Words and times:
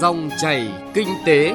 Dòng 0.00 0.30
chảy 0.38 0.68
kinh 0.94 1.08
tế. 1.26 1.54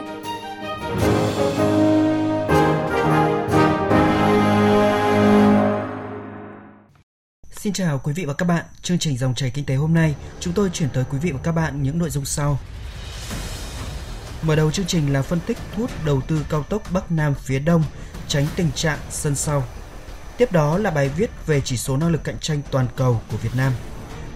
Xin 7.51 7.74
chào 7.74 7.99
quý 8.03 8.13
vị 8.13 8.26
và 8.26 8.33
các 8.33 8.46
bạn. 8.46 8.65
Chương 8.81 8.99
trình 8.99 9.17
Dòng 9.17 9.35
chảy 9.35 9.51
kinh 9.51 9.65
tế 9.65 9.76
hôm 9.76 9.94
nay, 9.94 10.15
chúng 10.40 10.53
tôi 10.53 10.69
chuyển 10.74 10.90
tới 10.90 11.03
quý 11.12 11.17
vị 11.21 11.31
và 11.31 11.40
các 11.44 11.51
bạn 11.51 11.83
những 11.83 11.99
nội 11.99 12.10
dung 12.10 12.26
sau. 12.26 12.60
Mở 14.42 14.55
đầu 14.55 14.71
chương 14.71 14.85
trình 14.85 15.13
là 15.13 15.21
phân 15.21 15.39
tích 15.39 15.57
thu 15.75 15.81
hút 15.81 15.91
đầu 16.05 16.21
tư 16.28 16.46
cao 16.50 16.64
tốc 16.64 16.82
Bắc 16.94 17.12
Nam 17.12 17.34
phía 17.36 17.60
Đông, 17.60 17.84
tránh 18.28 18.46
tình 18.55 18.71
trạng 18.75 19.00
sân 19.10 19.36
sau. 19.36 19.64
Tiếp 20.38 20.52
đó 20.52 20.78
là 20.78 20.91
bài 20.91 21.10
viết 21.18 21.30
về 21.46 21.62
chỉ 21.62 21.78
số 21.78 21.98
năng 21.98 22.12
lực 22.12 22.23
cạnh 22.23 22.39
tranh 22.39 22.62
toàn 22.71 22.88
cầu 22.96 23.21
của 23.32 23.38
Việt 23.38 23.55
Nam. 23.55 23.73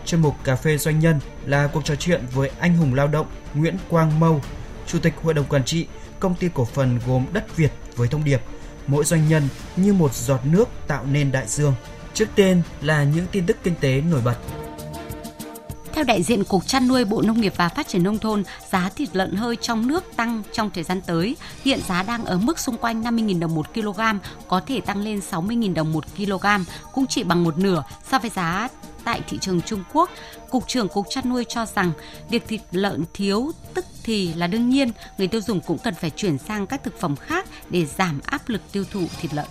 Chuyên 0.07 0.21
mục 0.21 0.35
Cà 0.43 0.55
phê 0.55 0.77
Doanh 0.77 0.99
nhân 0.99 1.19
là 1.45 1.67
cuộc 1.67 1.85
trò 1.85 1.95
chuyện 1.95 2.25
với 2.33 2.51
anh 2.59 2.77
hùng 2.77 2.93
lao 2.93 3.07
động 3.07 3.27
Nguyễn 3.53 3.77
Quang 3.89 4.19
Mâu, 4.19 4.41
Chủ 4.86 4.99
tịch 4.99 5.13
Hội 5.23 5.33
đồng 5.33 5.45
Quản 5.45 5.63
trị 5.63 5.87
Công 6.19 6.36
ty 6.36 6.49
Cổ 6.54 6.65
phần 6.65 6.99
gồm 7.07 7.25
Đất 7.33 7.57
Việt 7.57 7.71
với 7.95 8.07
thông 8.07 8.23
điệp 8.23 8.41
Mỗi 8.87 9.05
doanh 9.05 9.27
nhân 9.27 9.47
như 9.75 9.93
một 9.93 10.13
giọt 10.13 10.39
nước 10.46 10.69
tạo 10.87 11.05
nên 11.11 11.32
đại 11.32 11.47
dương. 11.47 11.73
Trước 12.13 12.27
tiên 12.35 12.61
là 12.82 13.04
những 13.04 13.25
tin 13.32 13.46
tức 13.46 13.57
kinh 13.63 13.75
tế 13.82 14.01
nổi 14.01 14.21
bật. 14.25 14.35
Theo 15.97 16.04
đại 16.04 16.24
diện 16.24 16.43
Cục 16.43 16.68
Chăn 16.68 16.87
nuôi 16.87 17.06
Bộ 17.06 17.21
Nông 17.21 17.42
nghiệp 17.42 17.54
và 17.56 17.69
Phát 17.69 17.87
triển 17.87 18.04
Nông 18.04 18.18
thôn, 18.18 18.43
giá 18.71 18.89
thịt 18.89 19.15
lợn 19.15 19.36
hơi 19.36 19.55
trong 19.55 19.88
nước 19.88 20.04
tăng 20.15 20.43
trong 20.54 20.69
thời 20.74 20.83
gian 20.83 21.01
tới. 21.01 21.36
Hiện 21.64 21.79
giá 21.88 22.04
đang 22.04 22.25
ở 22.25 22.38
mức 22.38 22.60
xung 22.60 22.78
quanh 22.78 23.04
50.000 23.04 23.39
đồng 23.39 23.55
một 23.55 23.74
kg, 23.74 24.00
có 24.47 24.60
thể 24.60 24.82
tăng 24.82 25.02
lên 25.02 25.19
60.000 25.32 25.74
đồng 25.74 25.93
một 25.93 26.04
kg, 26.18 26.46
cũng 26.91 27.07
chỉ 27.07 27.24
bằng 27.24 27.43
một 27.43 27.57
nửa 27.57 27.83
so 28.11 28.19
với 28.19 28.32
giá 28.36 28.68
tại 29.04 29.21
thị 29.28 29.38
trường 29.41 29.61
Trung 29.61 29.83
Quốc. 29.93 30.10
Cục 30.50 30.68
trưởng 30.68 30.88
Cục 30.88 31.05
Chăn 31.10 31.29
nuôi 31.29 31.46
cho 31.50 31.65
rằng 31.65 31.91
việc 32.30 32.47
thịt 32.47 32.61
lợn 32.72 33.03
thiếu 33.14 33.52
tức 33.73 33.86
thì 34.03 34.33
là 34.33 34.47
đương 34.47 34.69
nhiên, 34.69 34.91
người 35.17 35.27
tiêu 35.27 35.41
dùng 35.41 35.61
cũng 35.61 35.77
cần 35.77 35.93
phải 35.93 36.09
chuyển 36.09 36.38
sang 36.38 36.67
các 36.67 36.83
thực 36.83 36.99
phẩm 36.99 37.16
khác 37.16 37.47
để 37.69 37.86
giảm 37.86 38.19
áp 38.25 38.49
lực 38.49 38.61
tiêu 38.71 38.83
thụ 38.91 39.03
thịt 39.21 39.33
lợn. 39.33 39.47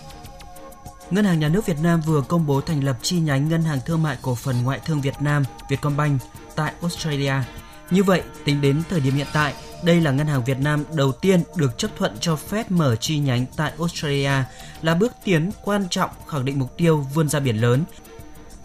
Ngân 1.11 1.25
hàng 1.25 1.39
Nhà 1.39 1.47
nước 1.47 1.65
Việt 1.65 1.77
Nam 1.83 2.01
vừa 2.05 2.21
công 2.21 2.45
bố 2.45 2.61
thành 2.61 2.83
lập 2.83 2.97
chi 3.01 3.19
nhánh 3.19 3.49
Ngân 3.49 3.61
hàng 3.61 3.79
Thương 3.85 4.03
mại 4.03 4.17
Cổ 4.21 4.35
phần 4.35 4.63
Ngoại 4.63 4.79
thương 4.85 5.01
Việt 5.01 5.15
Nam 5.19 5.43
Vietcombank 5.69 6.21
tại 6.57 6.73
Australia. 6.81 7.33
Như 7.91 8.03
vậy, 8.03 8.21
tính 8.45 8.61
đến 8.61 8.81
thời 8.89 8.99
điểm 8.99 9.13
hiện 9.13 9.27
tại, 9.33 9.53
đây 9.83 10.01
là 10.01 10.11
ngân 10.11 10.27
hàng 10.27 10.43
Việt 10.43 10.59
Nam 10.59 10.83
đầu 10.95 11.11
tiên 11.11 11.43
được 11.55 11.77
chấp 11.77 11.91
thuận 11.97 12.11
cho 12.19 12.35
phép 12.35 12.71
mở 12.71 12.95
chi 12.95 13.19
nhánh 13.19 13.45
tại 13.57 13.71
Australia, 13.79 14.31
là 14.81 14.95
bước 14.95 15.13
tiến 15.23 15.51
quan 15.63 15.87
trọng 15.89 16.09
khẳng 16.27 16.45
định 16.45 16.59
mục 16.59 16.77
tiêu 16.77 17.05
vươn 17.13 17.29
ra 17.29 17.39
biển 17.39 17.61
lớn 17.61 17.83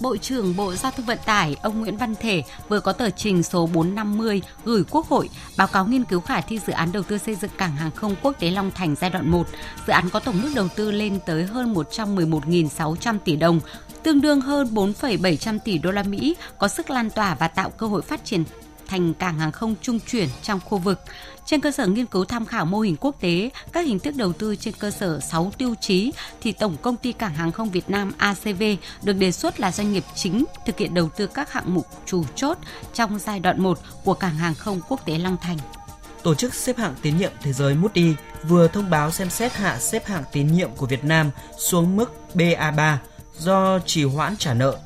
Bộ 0.02 0.16
trưởng 0.16 0.56
Bộ 0.56 0.74
Giao 0.74 0.92
thông 0.92 1.06
Vận 1.06 1.18
tải 1.24 1.56
ông 1.62 1.80
Nguyễn 1.80 1.96
Văn 1.96 2.14
Thể 2.14 2.42
vừa 2.68 2.80
có 2.80 2.92
tờ 2.92 3.10
trình 3.10 3.42
số 3.42 3.66
450 3.66 4.42
gửi 4.64 4.84
Quốc 4.90 5.06
hội 5.06 5.28
báo 5.56 5.66
cáo 5.66 5.86
nghiên 5.86 6.04
cứu 6.04 6.20
khả 6.20 6.40
thi 6.40 6.58
dự 6.58 6.72
án 6.72 6.92
đầu 6.92 7.02
tư 7.02 7.18
xây 7.18 7.34
dựng 7.34 7.50
cảng 7.58 7.76
hàng 7.76 7.90
không 7.90 8.14
quốc 8.22 8.32
tế 8.40 8.50
Long 8.50 8.70
Thành 8.70 8.94
giai 9.00 9.10
đoạn 9.10 9.30
1. 9.30 9.46
Dự 9.86 9.92
án 9.92 10.10
có 10.10 10.20
tổng 10.20 10.42
mức 10.42 10.50
đầu 10.54 10.68
tư 10.76 10.90
lên 10.90 11.18
tới 11.26 11.44
hơn 11.44 11.74
111.600 11.74 13.18
tỷ 13.24 13.36
đồng, 13.36 13.60
tương 14.02 14.20
đương 14.20 14.40
hơn 14.40 14.74
4,700 14.74 15.58
tỷ 15.58 15.78
đô 15.78 15.90
la 15.90 16.02
Mỹ, 16.02 16.36
có 16.58 16.68
sức 16.68 16.90
lan 16.90 17.10
tỏa 17.10 17.34
và 17.34 17.48
tạo 17.48 17.70
cơ 17.70 17.86
hội 17.86 18.02
phát 18.02 18.24
triển 18.24 18.44
thành 18.86 19.14
cảng 19.14 19.38
hàng 19.38 19.52
không 19.52 19.74
trung 19.82 19.98
chuyển 20.06 20.28
trong 20.42 20.60
khu 20.64 20.78
vực. 20.78 20.98
Trên 21.46 21.60
cơ 21.60 21.70
sở 21.70 21.86
nghiên 21.86 22.06
cứu 22.06 22.24
tham 22.24 22.46
khảo 22.46 22.64
mô 22.64 22.80
hình 22.80 22.96
quốc 23.00 23.16
tế, 23.20 23.50
các 23.72 23.86
hình 23.86 23.98
thức 23.98 24.14
đầu 24.16 24.32
tư 24.32 24.56
trên 24.56 24.74
cơ 24.78 24.90
sở 24.90 25.20
6 25.20 25.52
tiêu 25.58 25.74
chí 25.80 26.12
thì 26.40 26.52
Tổng 26.52 26.76
công 26.82 26.96
ty 26.96 27.12
Cảng 27.12 27.34
hàng 27.34 27.52
không 27.52 27.70
Việt 27.70 27.90
Nam 27.90 28.12
ACV 28.18 28.62
được 29.02 29.12
đề 29.12 29.32
xuất 29.32 29.60
là 29.60 29.72
doanh 29.72 29.92
nghiệp 29.92 30.04
chính 30.14 30.44
thực 30.66 30.78
hiện 30.78 30.94
đầu 30.94 31.08
tư 31.08 31.26
các 31.26 31.52
hạng 31.52 31.74
mục 31.74 31.86
chủ 32.06 32.24
chốt 32.34 32.58
trong 32.94 33.18
giai 33.18 33.40
đoạn 33.40 33.62
1 33.62 33.78
của 34.04 34.14
Cảng 34.14 34.34
hàng 34.34 34.54
không 34.54 34.80
quốc 34.88 35.06
tế 35.06 35.18
Long 35.18 35.36
Thành. 35.42 35.58
Tổ 36.22 36.34
chức 36.34 36.54
xếp 36.54 36.78
hạng 36.78 36.94
tín 37.02 37.16
nhiệm 37.18 37.32
thế 37.42 37.52
giới 37.52 37.74
Moody 37.74 38.12
e 38.12 38.14
vừa 38.48 38.68
thông 38.68 38.90
báo 38.90 39.10
xem 39.10 39.30
xét 39.30 39.54
hạ 39.54 39.78
xếp 39.78 40.06
hạng 40.06 40.24
tín 40.32 40.46
nhiệm 40.46 40.70
của 40.76 40.86
Việt 40.86 41.04
Nam 41.04 41.30
xuống 41.58 41.96
mức 41.96 42.12
BA3 42.34 42.96
do 43.38 43.78
trì 43.86 44.04
hoãn 44.04 44.36
trả 44.36 44.54
nợ 44.54 44.78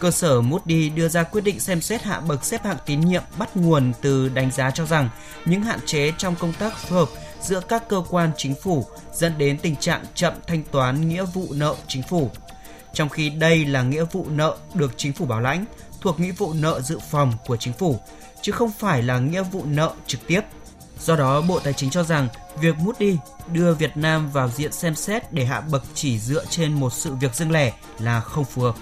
cơ 0.00 0.10
sở 0.10 0.40
Moody 0.40 0.88
đưa 0.88 1.08
ra 1.08 1.22
quyết 1.22 1.44
định 1.44 1.60
xem 1.60 1.80
xét 1.80 2.02
hạ 2.02 2.20
bậc 2.20 2.44
xếp 2.44 2.64
hạng 2.64 2.76
tín 2.86 3.00
nhiệm 3.00 3.22
bắt 3.38 3.56
nguồn 3.56 3.92
từ 4.02 4.28
đánh 4.28 4.50
giá 4.50 4.70
cho 4.70 4.86
rằng 4.86 5.08
những 5.44 5.62
hạn 5.62 5.78
chế 5.86 6.12
trong 6.18 6.36
công 6.36 6.52
tác 6.52 6.76
phối 6.76 6.98
hợp 6.98 7.08
giữa 7.42 7.60
các 7.60 7.88
cơ 7.88 8.02
quan 8.10 8.30
chính 8.36 8.54
phủ 8.62 8.86
dẫn 9.12 9.38
đến 9.38 9.58
tình 9.58 9.76
trạng 9.76 10.04
chậm 10.14 10.34
thanh 10.46 10.62
toán 10.62 11.08
nghĩa 11.08 11.24
vụ 11.24 11.46
nợ 11.50 11.74
chính 11.88 12.02
phủ. 12.02 12.30
Trong 12.92 13.08
khi 13.08 13.30
đây 13.30 13.64
là 13.64 13.82
nghĩa 13.82 14.04
vụ 14.12 14.26
nợ 14.28 14.56
được 14.74 14.92
chính 14.96 15.12
phủ 15.12 15.26
bảo 15.26 15.40
lãnh, 15.40 15.64
thuộc 16.00 16.20
nghĩa 16.20 16.32
vụ 16.32 16.52
nợ 16.52 16.80
dự 16.80 16.98
phòng 17.10 17.32
của 17.46 17.56
chính 17.56 17.72
phủ, 17.72 18.00
chứ 18.42 18.52
không 18.52 18.70
phải 18.78 19.02
là 19.02 19.18
nghĩa 19.18 19.42
vụ 19.42 19.64
nợ 19.64 19.92
trực 20.06 20.26
tiếp. 20.26 20.40
Do 21.00 21.16
đó, 21.16 21.40
Bộ 21.40 21.58
Tài 21.58 21.72
chính 21.72 21.90
cho 21.90 22.02
rằng 22.02 22.28
việc 22.60 22.76
Moody 22.78 23.16
đưa 23.52 23.74
Việt 23.74 23.96
Nam 23.96 24.30
vào 24.30 24.48
diện 24.48 24.72
xem 24.72 24.94
xét 24.94 25.32
để 25.32 25.44
hạ 25.44 25.60
bậc 25.60 25.82
chỉ 25.94 26.18
dựa 26.18 26.44
trên 26.50 26.72
một 26.72 26.92
sự 26.92 27.14
việc 27.14 27.34
riêng 27.34 27.52
lẻ 27.52 27.72
là 27.98 28.20
không 28.20 28.44
phù 28.44 28.62
hợp. 28.62 28.74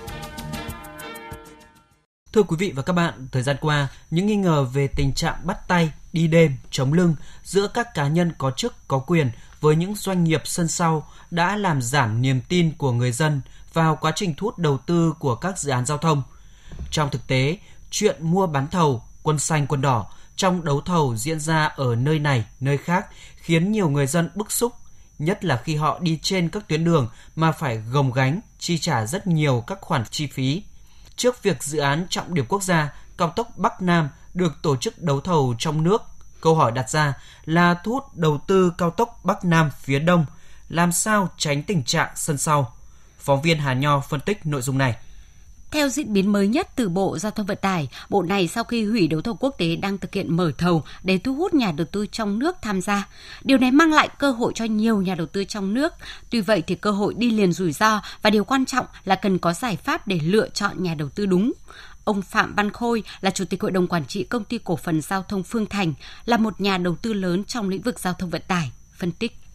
Thưa 2.38 2.44
quý 2.44 2.56
vị 2.56 2.72
và 2.76 2.82
các 2.82 2.93
bạn, 2.93 3.28
thời 3.32 3.43
gian 3.43 3.56
qua, 3.60 3.88
những 4.10 4.26
nghi 4.26 4.37
ngờ 4.37 4.65
về 4.65 4.88
tình 4.88 5.12
trạng 5.12 5.47
bắt 5.47 5.69
tay, 5.69 5.93
đi 6.12 6.26
đêm, 6.26 6.56
chống 6.71 6.93
lưng 6.93 7.15
giữa 7.44 7.69
các 7.75 7.94
cá 7.94 8.09
nhân 8.09 8.32
có 8.38 8.50
chức 8.50 8.75
có 8.88 8.99
quyền 8.99 9.31
với 9.60 9.76
những 9.76 9.94
doanh 9.94 10.25
nghiệp 10.25 10.43
sân 10.44 10.69
sau 10.69 11.09
đã 11.31 11.56
làm 11.56 11.82
giảm 11.82 12.22
niềm 12.22 12.41
tin 12.49 12.72
của 12.78 12.93
người 12.93 13.12
dân 13.12 13.41
vào 13.72 13.99
quá 14.00 14.12
trình 14.16 14.34
thu 14.37 14.47
hút 14.47 14.59
đầu 14.59 14.78
tư 14.78 15.15
của 15.19 15.34
các 15.34 15.59
dự 15.59 15.71
án 15.71 15.87
giao 15.87 15.99
thông. 15.99 16.22
Trong 16.91 17.10
thực 17.10 17.26
tế, 17.26 17.59
chuyện 17.91 18.16
mua 18.21 18.47
bán 18.47 18.66
thầu, 18.70 19.03
quân 19.22 19.38
xanh 19.38 19.66
quân 19.66 19.81
đỏ 19.81 20.06
trong 20.37 20.65
đấu 20.65 20.81
thầu 20.81 21.16
diễn 21.16 21.41
ra 21.41 21.65
ở 21.65 21.94
nơi 21.94 22.19
này, 22.19 22.44
nơi 22.60 22.78
khác 22.78 23.06
khiến 23.37 23.72
nhiều 23.72 23.88
người 23.88 24.06
dân 24.06 24.31
bức 24.34 24.53
xúc, 24.53 24.72
nhất 25.19 25.44
là 25.44 25.56
khi 25.65 25.76
họ 25.76 25.99
đi 25.99 26.19
trên 26.22 26.49
các 26.49 26.69
tuyến 26.69 26.84
đường 26.84 27.09
mà 27.37 27.53
phải 27.53 27.76
gồng 27.76 28.12
gánh, 28.12 28.41
chi 28.59 28.78
trả 28.78 29.06
rất 29.06 29.26
nhiều 29.26 29.65
các 29.66 29.78
khoản 29.81 30.05
chi 30.10 30.26
phí 30.26 30.62
trước 31.18 31.42
việc 31.42 31.62
dự 31.62 31.78
án 31.78 32.06
trọng 32.10 32.34
điểm 32.34 32.44
quốc 32.48 32.62
gia 32.62 32.92
cao 33.18 33.32
tốc 33.36 33.48
Bắc 33.56 33.82
Nam 33.82 34.08
được 34.34 34.52
tổ 34.62 34.76
chức 34.76 35.02
đấu 35.02 35.20
thầu 35.20 35.54
trong 35.58 35.82
nước. 35.82 36.02
Câu 36.40 36.54
hỏi 36.54 36.72
đặt 36.72 36.90
ra 36.90 37.14
là 37.44 37.74
thu 37.84 37.92
hút 37.92 38.16
đầu 38.16 38.40
tư 38.46 38.72
cao 38.78 38.90
tốc 38.90 39.20
Bắc 39.24 39.44
Nam 39.44 39.70
phía 39.80 39.98
Đông, 39.98 40.26
làm 40.68 40.92
sao 40.92 41.28
tránh 41.36 41.62
tình 41.62 41.84
trạng 41.84 42.08
sân 42.14 42.38
sau? 42.38 42.74
Phóng 43.18 43.42
viên 43.42 43.58
Hà 43.58 43.72
Nho 43.72 44.00
phân 44.00 44.20
tích 44.20 44.46
nội 44.46 44.62
dung 44.62 44.78
này. 44.78 44.96
Theo 45.70 45.88
diễn 45.88 46.12
biến 46.12 46.32
mới 46.32 46.48
nhất 46.48 46.68
từ 46.76 46.88
Bộ 46.88 47.18
Giao 47.18 47.32
thông 47.32 47.46
Vận 47.46 47.58
tải, 47.62 47.88
Bộ 48.08 48.22
này 48.22 48.48
sau 48.48 48.64
khi 48.64 48.84
hủy 48.84 49.06
đấu 49.06 49.20
thầu 49.20 49.34
quốc 49.34 49.54
tế 49.58 49.76
đang 49.76 49.98
thực 49.98 50.14
hiện 50.14 50.36
mở 50.36 50.52
thầu 50.58 50.84
để 51.02 51.18
thu 51.18 51.34
hút 51.34 51.54
nhà 51.54 51.72
đầu 51.72 51.86
tư 51.92 52.06
trong 52.12 52.38
nước 52.38 52.56
tham 52.62 52.80
gia. 52.80 53.08
Điều 53.42 53.58
này 53.58 53.70
mang 53.70 53.92
lại 53.92 54.08
cơ 54.18 54.30
hội 54.30 54.52
cho 54.54 54.64
nhiều 54.64 55.02
nhà 55.02 55.14
đầu 55.14 55.26
tư 55.26 55.44
trong 55.44 55.74
nước. 55.74 55.92
Tuy 56.30 56.40
vậy 56.40 56.62
thì 56.66 56.74
cơ 56.74 56.90
hội 56.90 57.14
đi 57.14 57.30
liền 57.30 57.52
rủi 57.52 57.72
ro 57.72 58.02
và 58.22 58.30
điều 58.30 58.44
quan 58.44 58.66
trọng 58.66 58.86
là 59.04 59.14
cần 59.14 59.38
có 59.38 59.52
giải 59.52 59.76
pháp 59.76 60.06
để 60.06 60.20
lựa 60.22 60.48
chọn 60.48 60.82
nhà 60.82 60.94
đầu 60.94 61.08
tư 61.08 61.26
đúng. 61.26 61.52
Ông 62.04 62.22
Phạm 62.22 62.54
Văn 62.54 62.70
Khôi 62.70 63.02
là 63.20 63.30
Chủ 63.30 63.44
tịch 63.44 63.62
Hội 63.62 63.70
đồng 63.70 63.86
Quản 63.86 64.06
trị 64.06 64.24
Công 64.24 64.44
ty 64.44 64.58
Cổ 64.64 64.76
phần 64.76 65.00
Giao 65.00 65.22
thông 65.22 65.42
Phương 65.42 65.66
Thành, 65.66 65.94
là 66.24 66.36
một 66.36 66.60
nhà 66.60 66.78
đầu 66.78 66.96
tư 67.02 67.12
lớn 67.12 67.44
trong 67.44 67.68
lĩnh 67.68 67.82
vực 67.82 68.00
giao 68.00 68.12
thông 68.12 68.30
vận 68.30 68.42
tải, 68.48 68.72
phân 68.96 69.12
tích. 69.12 69.47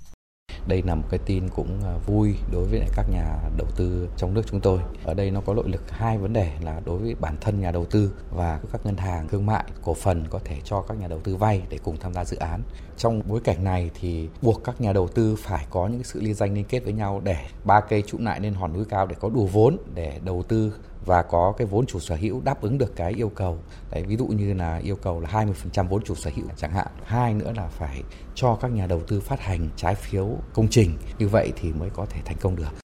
Đây 0.68 0.84
là 0.86 0.96
một 0.96 1.04
cái 1.10 1.20
tin 1.26 1.50
cũng 1.50 1.80
à, 1.84 1.98
vui 2.06 2.36
đối 2.52 2.66
với 2.66 2.82
các 2.96 3.10
nhà 3.10 3.38
đầu 3.58 3.68
tư 3.76 4.10
trong 4.18 4.34
nước 4.34 4.42
chúng 4.52 4.60
tôi. 4.60 4.80
Ở 5.04 5.14
đây 5.14 5.32
nó 5.32 5.42
có 5.42 5.54
nội 5.54 5.70
lực 5.70 5.92
hai 5.92 6.18
vấn 6.18 6.34
đề 6.34 6.52
là 6.62 6.82
đối 6.86 6.98
với 6.98 7.16
bản 7.20 7.36
thân 7.42 7.62
nhà 7.62 7.72
đầu 7.72 7.86
tư 7.86 8.14
và 8.32 8.60
các 8.72 8.86
ngân 8.86 8.98
hàng 8.98 9.28
thương 9.28 9.46
mại, 9.46 9.64
cổ 9.84 9.94
phần 9.94 10.26
có 10.30 10.40
thể 10.44 10.58
cho 10.64 10.82
các 10.82 11.00
nhà 11.00 11.08
đầu 11.08 11.20
tư 11.20 11.36
vay 11.36 11.62
để 11.70 11.80
cùng 11.84 11.98
tham 11.98 12.14
gia 12.14 12.26
dự 12.26 12.38
án. 12.38 12.62
Trong 12.98 13.22
bối 13.28 13.40
cảnh 13.44 13.64
này 13.64 13.92
thì 14.00 14.30
buộc 14.42 14.64
các 14.64 14.82
nhà 14.82 14.94
đầu 14.94 15.08
tư 15.08 15.36
phải 15.40 15.66
có 15.70 15.88
những 15.88 16.04
sự 16.04 16.22
liên 16.22 16.34
danh 16.34 16.54
liên 16.54 16.66
kết 16.66 16.80
với 16.80 16.94
nhau 16.94 17.22
để 17.24 17.38
ba 17.64 17.80
cây 17.80 18.04
trụ 18.08 18.18
lại 18.22 18.40
lên 18.40 18.54
hòn 18.54 18.74
núi 18.74 18.86
cao 18.90 19.06
để 19.08 19.16
có 19.20 19.30
đủ 19.30 19.48
vốn 19.48 19.78
để 19.96 20.20
đầu 20.26 20.44
tư 20.48 20.74
và 21.06 21.24
có 21.24 21.54
cái 21.58 21.68
vốn 21.68 21.86
chủ 21.86 22.00
sở 22.00 22.16
hữu 22.16 22.42
đáp 22.42 22.62
ứng 22.62 22.78
được 22.78 22.96
cái 22.96 23.14
yêu 23.14 23.30
cầu. 23.30 23.58
Đấy, 23.92 24.04
ví 24.04 24.18
dụ 24.18 24.28
như 24.28 24.54
là 24.54 24.78
yêu 24.78 24.96
cầu 24.96 25.20
là 25.20 25.30
20% 25.30 25.88
vốn 25.88 26.04
chủ 26.04 26.16
sở 26.16 26.32
hữu 26.36 26.46
chẳng 26.58 26.72
hạn. 26.72 26.88
Hai 27.04 27.34
nữa 27.34 27.54
là 27.56 27.68
phải 27.68 28.04
cho 28.36 28.58
các 28.62 28.72
nhà 28.72 28.88
đầu 28.88 29.02
tư 29.08 29.20
phát 29.20 29.40
hành 29.40 29.70
trái 29.76 29.96
phiếu 29.96 30.30
công 30.54 30.68
trình. 30.70 30.98
Như 31.20 31.28
vậy 31.28 31.54
thì 31.56 31.74
mới 31.74 31.90
có 31.90 32.06
thể 32.06 32.22
thành 32.26 32.38
công 32.42 32.56
được. 32.56 32.83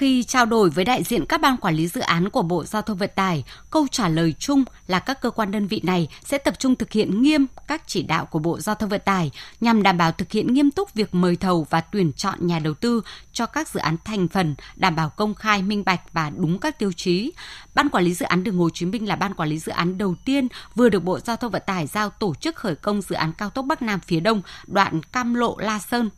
Khi 0.00 0.22
trao 0.22 0.46
đổi 0.46 0.70
với 0.70 0.84
đại 0.84 1.02
diện 1.02 1.26
các 1.26 1.40
ban 1.40 1.56
quản 1.56 1.74
lý 1.74 1.88
dự 1.88 2.00
án 2.00 2.30
của 2.30 2.42
Bộ 2.42 2.64
Giao 2.64 2.82
thông 2.82 2.96
Vận 2.96 3.10
tải, 3.14 3.44
câu 3.70 3.86
trả 3.90 4.08
lời 4.08 4.34
chung 4.38 4.64
là 4.86 4.98
các 4.98 5.20
cơ 5.20 5.30
quan 5.30 5.50
đơn 5.50 5.66
vị 5.66 5.80
này 5.84 6.08
sẽ 6.24 6.38
tập 6.38 6.54
trung 6.58 6.76
thực 6.76 6.92
hiện 6.92 7.22
nghiêm 7.22 7.46
các 7.66 7.82
chỉ 7.86 8.02
đạo 8.02 8.26
của 8.26 8.38
Bộ 8.38 8.60
Giao 8.60 8.74
thông 8.74 8.88
Vận 8.88 9.00
tải 9.04 9.30
nhằm 9.60 9.82
đảm 9.82 9.98
bảo 9.98 10.12
thực 10.12 10.32
hiện 10.32 10.54
nghiêm 10.54 10.70
túc 10.70 10.94
việc 10.94 11.14
mời 11.14 11.36
thầu 11.36 11.66
và 11.70 11.80
tuyển 11.80 12.12
chọn 12.12 12.46
nhà 12.46 12.58
đầu 12.58 12.74
tư 12.74 13.02
cho 13.32 13.46
các 13.46 13.68
dự 13.68 13.80
án 13.80 13.96
thành 14.04 14.28
phần, 14.28 14.54
đảm 14.76 14.96
bảo 14.96 15.10
công 15.10 15.34
khai, 15.34 15.62
minh 15.62 15.84
bạch 15.84 16.12
và 16.12 16.30
đúng 16.30 16.58
các 16.58 16.78
tiêu 16.78 16.92
chí. 16.92 17.32
Ban 17.74 17.88
quản 17.88 18.04
lý 18.04 18.14
dự 18.14 18.26
án 18.26 18.44
đường 18.44 18.58
Hồ 18.58 18.68
Chí 18.74 18.86
Minh 18.86 19.08
là 19.08 19.16
ban 19.16 19.34
quản 19.34 19.48
lý 19.48 19.58
dự 19.58 19.72
án 19.72 19.98
đầu 19.98 20.14
tiên 20.24 20.48
vừa 20.74 20.88
được 20.88 21.04
Bộ 21.04 21.18
Giao 21.18 21.36
thông 21.36 21.52
Vận 21.52 21.62
tải 21.66 21.86
giao 21.86 22.10
tổ 22.10 22.34
chức 22.34 22.56
khởi 22.56 22.74
công 22.74 23.02
dự 23.02 23.14
án 23.14 23.32
cao 23.32 23.50
tốc 23.50 23.64
Bắc 23.64 23.82
Nam 23.82 24.00
phía 24.00 24.20
Đông, 24.20 24.42
đoạn 24.66 25.02
Cam 25.02 25.34
Lộ 25.34 25.56
La 25.58 25.78
Sơn. 25.78 26.10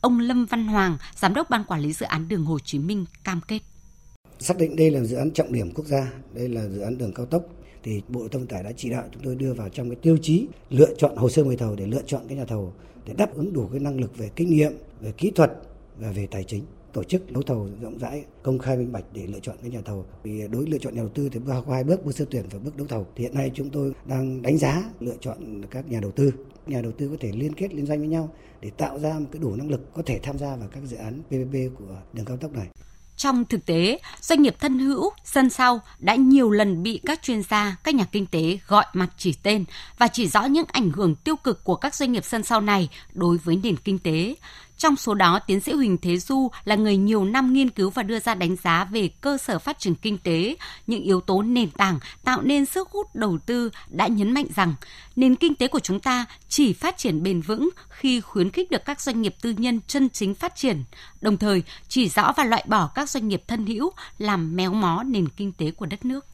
Ông 0.00 0.20
Lâm 0.20 0.46
Văn 0.46 0.66
Hoàng, 0.66 0.98
Giám 1.16 1.34
đốc 1.34 1.50
Ban 1.50 1.64
Quản 1.64 1.80
lý 1.80 1.92
Dự 1.92 2.06
án 2.06 2.28
đường 2.28 2.44
Hồ 2.44 2.58
Chí 2.58 2.78
Minh 2.78 3.04
cam 3.24 3.40
kết. 3.48 3.58
Xác 4.38 4.58
định 4.58 4.76
đây 4.76 4.90
là 4.90 5.00
dự 5.00 5.16
án 5.16 5.30
trọng 5.30 5.52
điểm 5.52 5.70
quốc 5.74 5.86
gia, 5.86 6.12
đây 6.34 6.48
là 6.48 6.68
dự 6.68 6.80
án 6.80 6.98
đường 6.98 7.12
cao 7.14 7.26
tốc 7.26 7.42
thì 7.82 8.02
Bộ 8.08 8.20
Giao 8.20 8.28
thông 8.28 8.42
Vận 8.42 8.48
tải 8.48 8.62
đã 8.62 8.72
chỉ 8.76 8.90
đạo 8.90 9.04
chúng 9.12 9.22
tôi 9.22 9.34
đưa 9.34 9.54
vào 9.54 9.68
trong 9.68 9.90
cái 9.90 9.96
tiêu 10.02 10.18
chí 10.22 10.46
lựa 10.70 10.94
chọn 10.98 11.16
hồ 11.16 11.28
sơ 11.28 11.44
mời 11.44 11.56
thầu 11.56 11.76
để 11.76 11.86
lựa 11.86 12.02
chọn 12.06 12.22
cái 12.28 12.38
nhà 12.38 12.44
thầu 12.44 12.72
để 13.06 13.14
đáp 13.14 13.34
ứng 13.34 13.52
đủ 13.52 13.68
cái 13.72 13.80
năng 13.80 14.00
lực 14.00 14.16
về 14.16 14.30
kinh 14.36 14.50
nghiệm, 14.50 14.72
về 15.00 15.12
kỹ 15.12 15.30
thuật 15.30 15.52
và 15.98 16.10
về 16.10 16.26
tài 16.30 16.44
chính 16.44 16.64
tổ 16.92 17.04
chức 17.04 17.32
đấu 17.32 17.42
thầu 17.42 17.68
rộng 17.80 17.98
rãi, 17.98 18.24
công 18.42 18.58
khai 18.58 18.76
minh 18.76 18.92
bạch 18.92 19.04
để 19.12 19.26
lựa 19.26 19.40
chọn 19.40 19.56
các 19.62 19.72
nhà 19.72 19.80
thầu. 19.84 20.06
Vì 20.22 20.48
đối 20.50 20.66
lựa 20.66 20.78
chọn 20.78 20.94
nhà 20.94 21.02
đầu 21.02 21.10
tư 21.14 21.28
thì 21.32 21.40
qua 21.46 21.62
hai 21.72 21.84
bước, 21.84 22.04
bước 22.04 22.12
sơ 22.12 22.24
tuyển 22.30 22.44
và 22.50 22.58
bước 22.58 22.76
đấu 22.76 22.86
thầu. 22.86 23.06
Thì 23.16 23.24
hiện 23.24 23.34
nay 23.34 23.50
chúng 23.54 23.70
tôi 23.70 23.92
đang 24.06 24.42
đánh 24.42 24.58
giá 24.58 24.82
lựa 25.00 25.16
chọn 25.20 25.62
các 25.70 25.90
nhà 25.90 26.00
đầu 26.00 26.10
tư. 26.10 26.32
Nhà 26.66 26.82
đầu 26.82 26.92
tư 26.92 27.08
có 27.08 27.16
thể 27.20 27.32
liên 27.34 27.54
kết 27.54 27.74
liên 27.74 27.86
doanh 27.86 27.98
với 27.98 28.08
nhau 28.08 28.34
để 28.60 28.70
tạo 28.70 28.98
ra 28.98 29.18
một 29.18 29.26
cái 29.32 29.40
đủ 29.42 29.56
năng 29.56 29.70
lực 29.70 29.94
có 29.94 30.02
thể 30.06 30.20
tham 30.22 30.38
gia 30.38 30.56
vào 30.56 30.68
các 30.72 30.82
dự 30.86 30.96
án 30.96 31.22
PPP 31.22 31.78
của 31.78 31.96
đường 32.12 32.24
cao 32.24 32.36
tốc 32.36 32.52
này. 32.52 32.66
Trong 33.16 33.44
thực 33.44 33.66
tế, 33.66 33.98
doanh 34.20 34.42
nghiệp 34.42 34.56
thân 34.60 34.78
hữu, 34.78 35.10
sân 35.24 35.50
sau 35.50 35.80
đã 35.98 36.14
nhiều 36.14 36.50
lần 36.50 36.82
bị 36.82 37.00
các 37.06 37.22
chuyên 37.22 37.42
gia, 37.42 37.76
các 37.84 37.94
nhà 37.94 38.04
kinh 38.04 38.26
tế 38.26 38.58
gọi 38.66 38.84
mặt 38.92 39.10
chỉ 39.16 39.34
tên 39.42 39.64
và 39.98 40.08
chỉ 40.08 40.28
rõ 40.28 40.44
những 40.44 40.66
ảnh 40.68 40.90
hưởng 40.90 41.14
tiêu 41.14 41.36
cực 41.44 41.64
của 41.64 41.76
các 41.76 41.94
doanh 41.94 42.12
nghiệp 42.12 42.24
sân 42.24 42.42
sau 42.42 42.60
này 42.60 42.88
đối 43.12 43.38
với 43.38 43.60
nền 43.62 43.76
kinh 43.76 43.98
tế. 43.98 44.34
Trong 44.80 44.96
số 44.96 45.14
đó, 45.14 45.38
tiến 45.46 45.60
sĩ 45.60 45.72
Huỳnh 45.72 45.98
Thế 45.98 46.16
Du 46.16 46.48
là 46.64 46.76
người 46.76 46.96
nhiều 46.96 47.24
năm 47.24 47.52
nghiên 47.52 47.70
cứu 47.70 47.90
và 47.90 48.02
đưa 48.02 48.20
ra 48.20 48.34
đánh 48.34 48.56
giá 48.56 48.84
về 48.84 49.08
cơ 49.08 49.38
sở 49.38 49.58
phát 49.58 49.78
triển 49.78 49.94
kinh 49.94 50.18
tế, 50.18 50.56
những 50.86 51.02
yếu 51.02 51.20
tố 51.20 51.42
nền 51.42 51.70
tảng 51.70 51.98
tạo 52.24 52.42
nên 52.42 52.66
sức 52.66 52.88
hút 52.90 53.14
đầu 53.14 53.38
tư 53.46 53.70
đã 53.88 54.06
nhấn 54.06 54.32
mạnh 54.32 54.46
rằng 54.56 54.74
nền 55.16 55.36
kinh 55.36 55.54
tế 55.54 55.68
của 55.68 55.80
chúng 55.80 56.00
ta 56.00 56.26
chỉ 56.48 56.72
phát 56.72 56.98
triển 56.98 57.22
bền 57.22 57.40
vững 57.40 57.70
khi 57.88 58.20
khuyến 58.20 58.50
khích 58.50 58.70
được 58.70 58.84
các 58.84 59.00
doanh 59.00 59.22
nghiệp 59.22 59.34
tư 59.42 59.54
nhân 59.56 59.80
chân 59.86 60.08
chính 60.08 60.34
phát 60.34 60.56
triển, 60.56 60.84
đồng 61.20 61.36
thời 61.36 61.62
chỉ 61.88 62.08
rõ 62.08 62.32
và 62.36 62.44
loại 62.44 62.64
bỏ 62.68 62.90
các 62.94 63.10
doanh 63.10 63.28
nghiệp 63.28 63.42
thân 63.48 63.66
hữu 63.66 63.90
làm 64.18 64.56
méo 64.56 64.72
mó 64.72 65.02
nền 65.02 65.28
kinh 65.28 65.52
tế 65.52 65.70
của 65.70 65.86
đất 65.86 66.04
nước. 66.04 66.29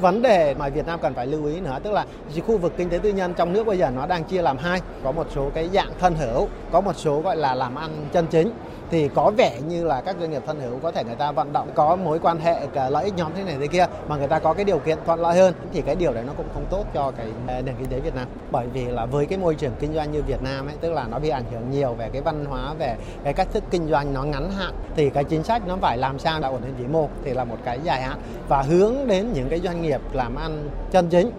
Vấn 0.00 0.22
đề 0.22 0.54
mà 0.54 0.68
Việt 0.68 0.86
Nam 0.86 0.98
cần 1.02 1.14
phải 1.14 1.26
lưu 1.26 1.46
ý 1.46 1.60
nữa 1.60 1.78
tức 1.82 1.92
là 1.92 2.06
khu 2.46 2.58
vực 2.58 2.72
kinh 2.76 2.88
tế 2.88 2.98
tư 2.98 3.12
nhân 3.12 3.34
trong 3.36 3.52
nước 3.52 3.66
bây 3.66 3.78
giờ 3.78 3.90
nó 3.90 4.06
đang 4.06 4.24
chia 4.24 4.42
làm 4.42 4.58
hai, 4.58 4.80
có 5.04 5.12
một 5.12 5.26
số 5.34 5.50
cái 5.54 5.68
dạng 5.72 5.92
thân 5.98 6.14
hữu, 6.14 6.48
có 6.72 6.80
một 6.80 6.96
số 6.96 7.20
gọi 7.20 7.36
là 7.36 7.54
làm 7.54 7.74
ăn 7.74 7.90
chân 8.12 8.26
chính 8.26 8.50
thì 8.90 9.08
có 9.14 9.32
vẻ 9.36 9.60
như 9.68 9.84
là 9.84 10.00
các 10.00 10.16
doanh 10.20 10.30
nghiệp 10.30 10.42
thân 10.46 10.60
hữu 10.60 10.78
có 10.82 10.92
thể 10.92 11.04
người 11.04 11.14
ta 11.14 11.32
vận 11.32 11.52
động 11.52 11.70
có 11.74 11.96
mối 11.96 12.18
quan 12.18 12.38
hệ 12.40 12.66
cả 12.66 12.90
lợi 12.90 13.04
ích 13.04 13.14
nhóm 13.16 13.32
thế 13.36 13.44
này 13.44 13.56
thế 13.60 13.66
kia 13.66 13.86
mà 14.08 14.16
người 14.16 14.28
ta 14.28 14.38
có 14.38 14.54
cái 14.54 14.64
điều 14.64 14.78
kiện 14.78 14.98
thuận 15.06 15.20
lợi 15.20 15.36
hơn 15.36 15.54
thì 15.72 15.82
cái 15.82 15.96
điều 15.96 16.12
đấy 16.12 16.24
nó 16.26 16.32
cũng 16.36 16.46
không 16.54 16.66
tốt 16.70 16.84
cho 16.94 17.12
cái 17.16 17.26
à, 17.46 17.60
nền 17.60 17.74
kinh 17.78 17.88
tế 17.88 18.00
Việt 18.00 18.14
Nam. 18.14 18.28
Bởi 18.50 18.66
vì 18.72 18.84
là 18.84 19.06
với 19.06 19.26
cái 19.26 19.38
môi 19.38 19.54
trường 19.54 19.72
kinh 19.80 19.94
doanh 19.94 20.12
như 20.12 20.22
Việt 20.22 20.42
Nam 20.42 20.66
ấy 20.66 20.76
tức 20.80 20.92
là 20.92 21.06
nó 21.10 21.18
bị 21.18 21.28
ảnh 21.28 21.44
hưởng 21.52 21.70
nhiều 21.70 21.94
về 21.94 22.10
cái 22.12 22.22
văn 22.22 22.44
hóa 22.44 22.74
về 22.74 22.96
cái 23.24 23.32
cách 23.32 23.48
thức 23.52 23.64
kinh 23.70 23.88
doanh 23.88 24.14
nó 24.14 24.22
ngắn 24.22 24.50
hạn 24.50 24.74
thì 24.96 25.10
cái 25.10 25.24
chính 25.24 25.44
sách 25.44 25.62
nó 25.66 25.76
phải 25.80 25.98
làm 25.98 26.18
sao 26.18 26.40
để 26.40 26.48
ổn 26.48 26.60
định 26.64 26.74
vĩ 26.78 26.86
mô 26.86 27.08
thì 27.24 27.34
là 27.34 27.44
một 27.44 27.56
cái 27.64 27.80
dài 27.84 28.02
hạn 28.02 28.20
và 28.48 28.62
hướng 28.62 28.94
đến 29.06 29.32
những 29.32 29.48
cái 29.48 29.60
doanh 29.60 29.82
nghiệp 29.82 30.00
làm 30.12 30.36
ăn 30.36 30.68
chân 30.90 31.08
chính. 31.08 31.30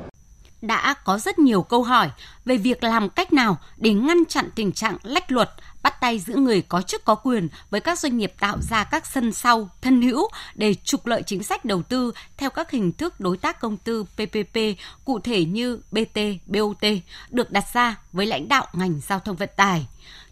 Đã 0.61 0.95
có 1.05 1.17
rất 1.17 1.39
nhiều 1.39 1.61
câu 1.61 1.83
hỏi 1.83 2.09
về 2.45 2.57
việc 2.57 2.83
làm 2.83 3.09
cách 3.09 3.33
nào 3.33 3.57
để 3.77 3.93
ngăn 3.93 4.17
chặn 4.29 4.49
tình 4.55 4.71
trạng 4.71 4.97
lách 5.03 5.31
luật, 5.31 5.49
bắt 5.83 6.01
tay 6.01 6.19
giữa 6.19 6.35
người 6.35 6.61
có 6.61 6.81
chức 6.81 7.05
có 7.05 7.15
quyền 7.15 7.47
với 7.69 7.81
các 7.81 7.99
doanh 7.99 8.17
nghiệp 8.17 8.33
tạo 8.39 8.57
ra 8.69 8.83
các 8.83 9.05
sân 9.05 9.33
sau 9.33 9.69
thân 9.81 10.01
hữu 10.01 10.29
để 10.55 10.73
trục 10.73 11.05
lợi 11.05 11.23
chính 11.23 11.43
sách 11.43 11.65
đầu 11.65 11.83
tư 11.83 12.13
theo 12.37 12.49
các 12.49 12.71
hình 12.71 12.91
thức 12.91 13.19
đối 13.19 13.37
tác 13.37 13.59
công 13.59 13.77
tư 13.77 14.03
PPP 14.03 14.57
cụ 15.05 15.19
thể 15.19 15.45
như 15.45 15.79
BT, 15.91 16.19
BOT 16.45 16.83
được 17.29 17.51
đặt 17.51 17.65
ra 17.73 17.95
với 18.13 18.25
lãnh 18.25 18.47
đạo 18.47 18.67
ngành 18.73 18.99
giao 19.07 19.19
thông 19.19 19.35
vận 19.35 19.49
tải. 19.55 19.87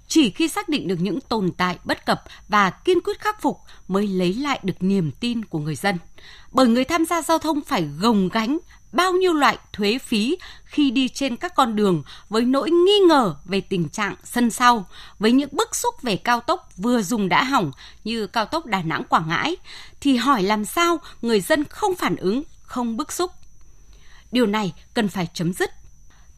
Chỉ 0.08 0.30
khi 0.30 0.48
xác 0.48 0.70
định 0.70 0.88
được 0.88 0.98
những 1.00 1.22
tồn 1.22 1.52
tại 1.58 1.78
bất 1.84 2.06
cập 2.06 2.24
và 2.48 2.70
kiên 2.70 3.02
quyết 3.02 3.20
khắc 3.20 3.42
phục 3.42 3.60
mới 3.88 4.08
lấy 4.08 4.34
lại 4.34 4.60
được 4.64 4.76
niềm 4.80 5.12
tin 5.12 5.46
của 5.46 5.60
người 5.60 5.76
dân. 5.76 5.98
Bởi 6.52 6.68
người 6.68 6.84
tham 6.84 7.06
gia 7.06 7.22
giao 7.22 7.40
thông 7.40 7.62
phải 7.62 7.90
gồng 8.00 8.30
gánh 8.30 8.58
bao 8.92 9.14
nhiêu 9.14 9.34
loại 9.34 9.58
thuế 9.74 9.98
phí 9.98 10.38
khi 10.66 10.92
đi 10.92 11.10
trên 11.10 11.36
các 11.36 11.56
con 11.56 11.76
đường 11.76 12.04
với 12.30 12.42
nỗi 12.42 12.72
nghi 12.72 13.00
ngờ 13.08 13.36
về 13.46 13.62
tình 13.62 13.90
trạng 13.90 14.16
sân 14.24 14.52
sau, 14.52 14.86
với 15.20 15.32
những 15.32 15.50
bức 15.52 15.76
xúc 15.76 16.02
về 16.02 16.16
cao 16.16 16.42
tốc 16.42 16.70
vừa 16.78 17.02
dùng 17.02 17.30
đã 17.30 17.44
hỏng 17.44 17.72
như 18.04 18.28
cao 18.28 18.46
tốc 18.46 18.66
Đà 18.66 18.82
Nẵng 18.82 19.04
Quảng 19.04 19.28
Ngãi, 19.28 19.56
thì 20.02 20.16
hỏi 20.16 20.44
làm 20.44 20.66
sao 20.66 20.98
người 21.22 21.42
dân 21.42 21.64
không 21.64 21.96
phản 21.96 22.16
ứng, 22.16 22.44
không 22.62 22.98
bức 22.98 23.12
xúc. 23.12 23.32
Điều 24.32 24.46
này 24.46 24.74
cần 24.94 25.08
phải 25.08 25.28
chấm 25.34 25.54
dứt. 25.54 25.72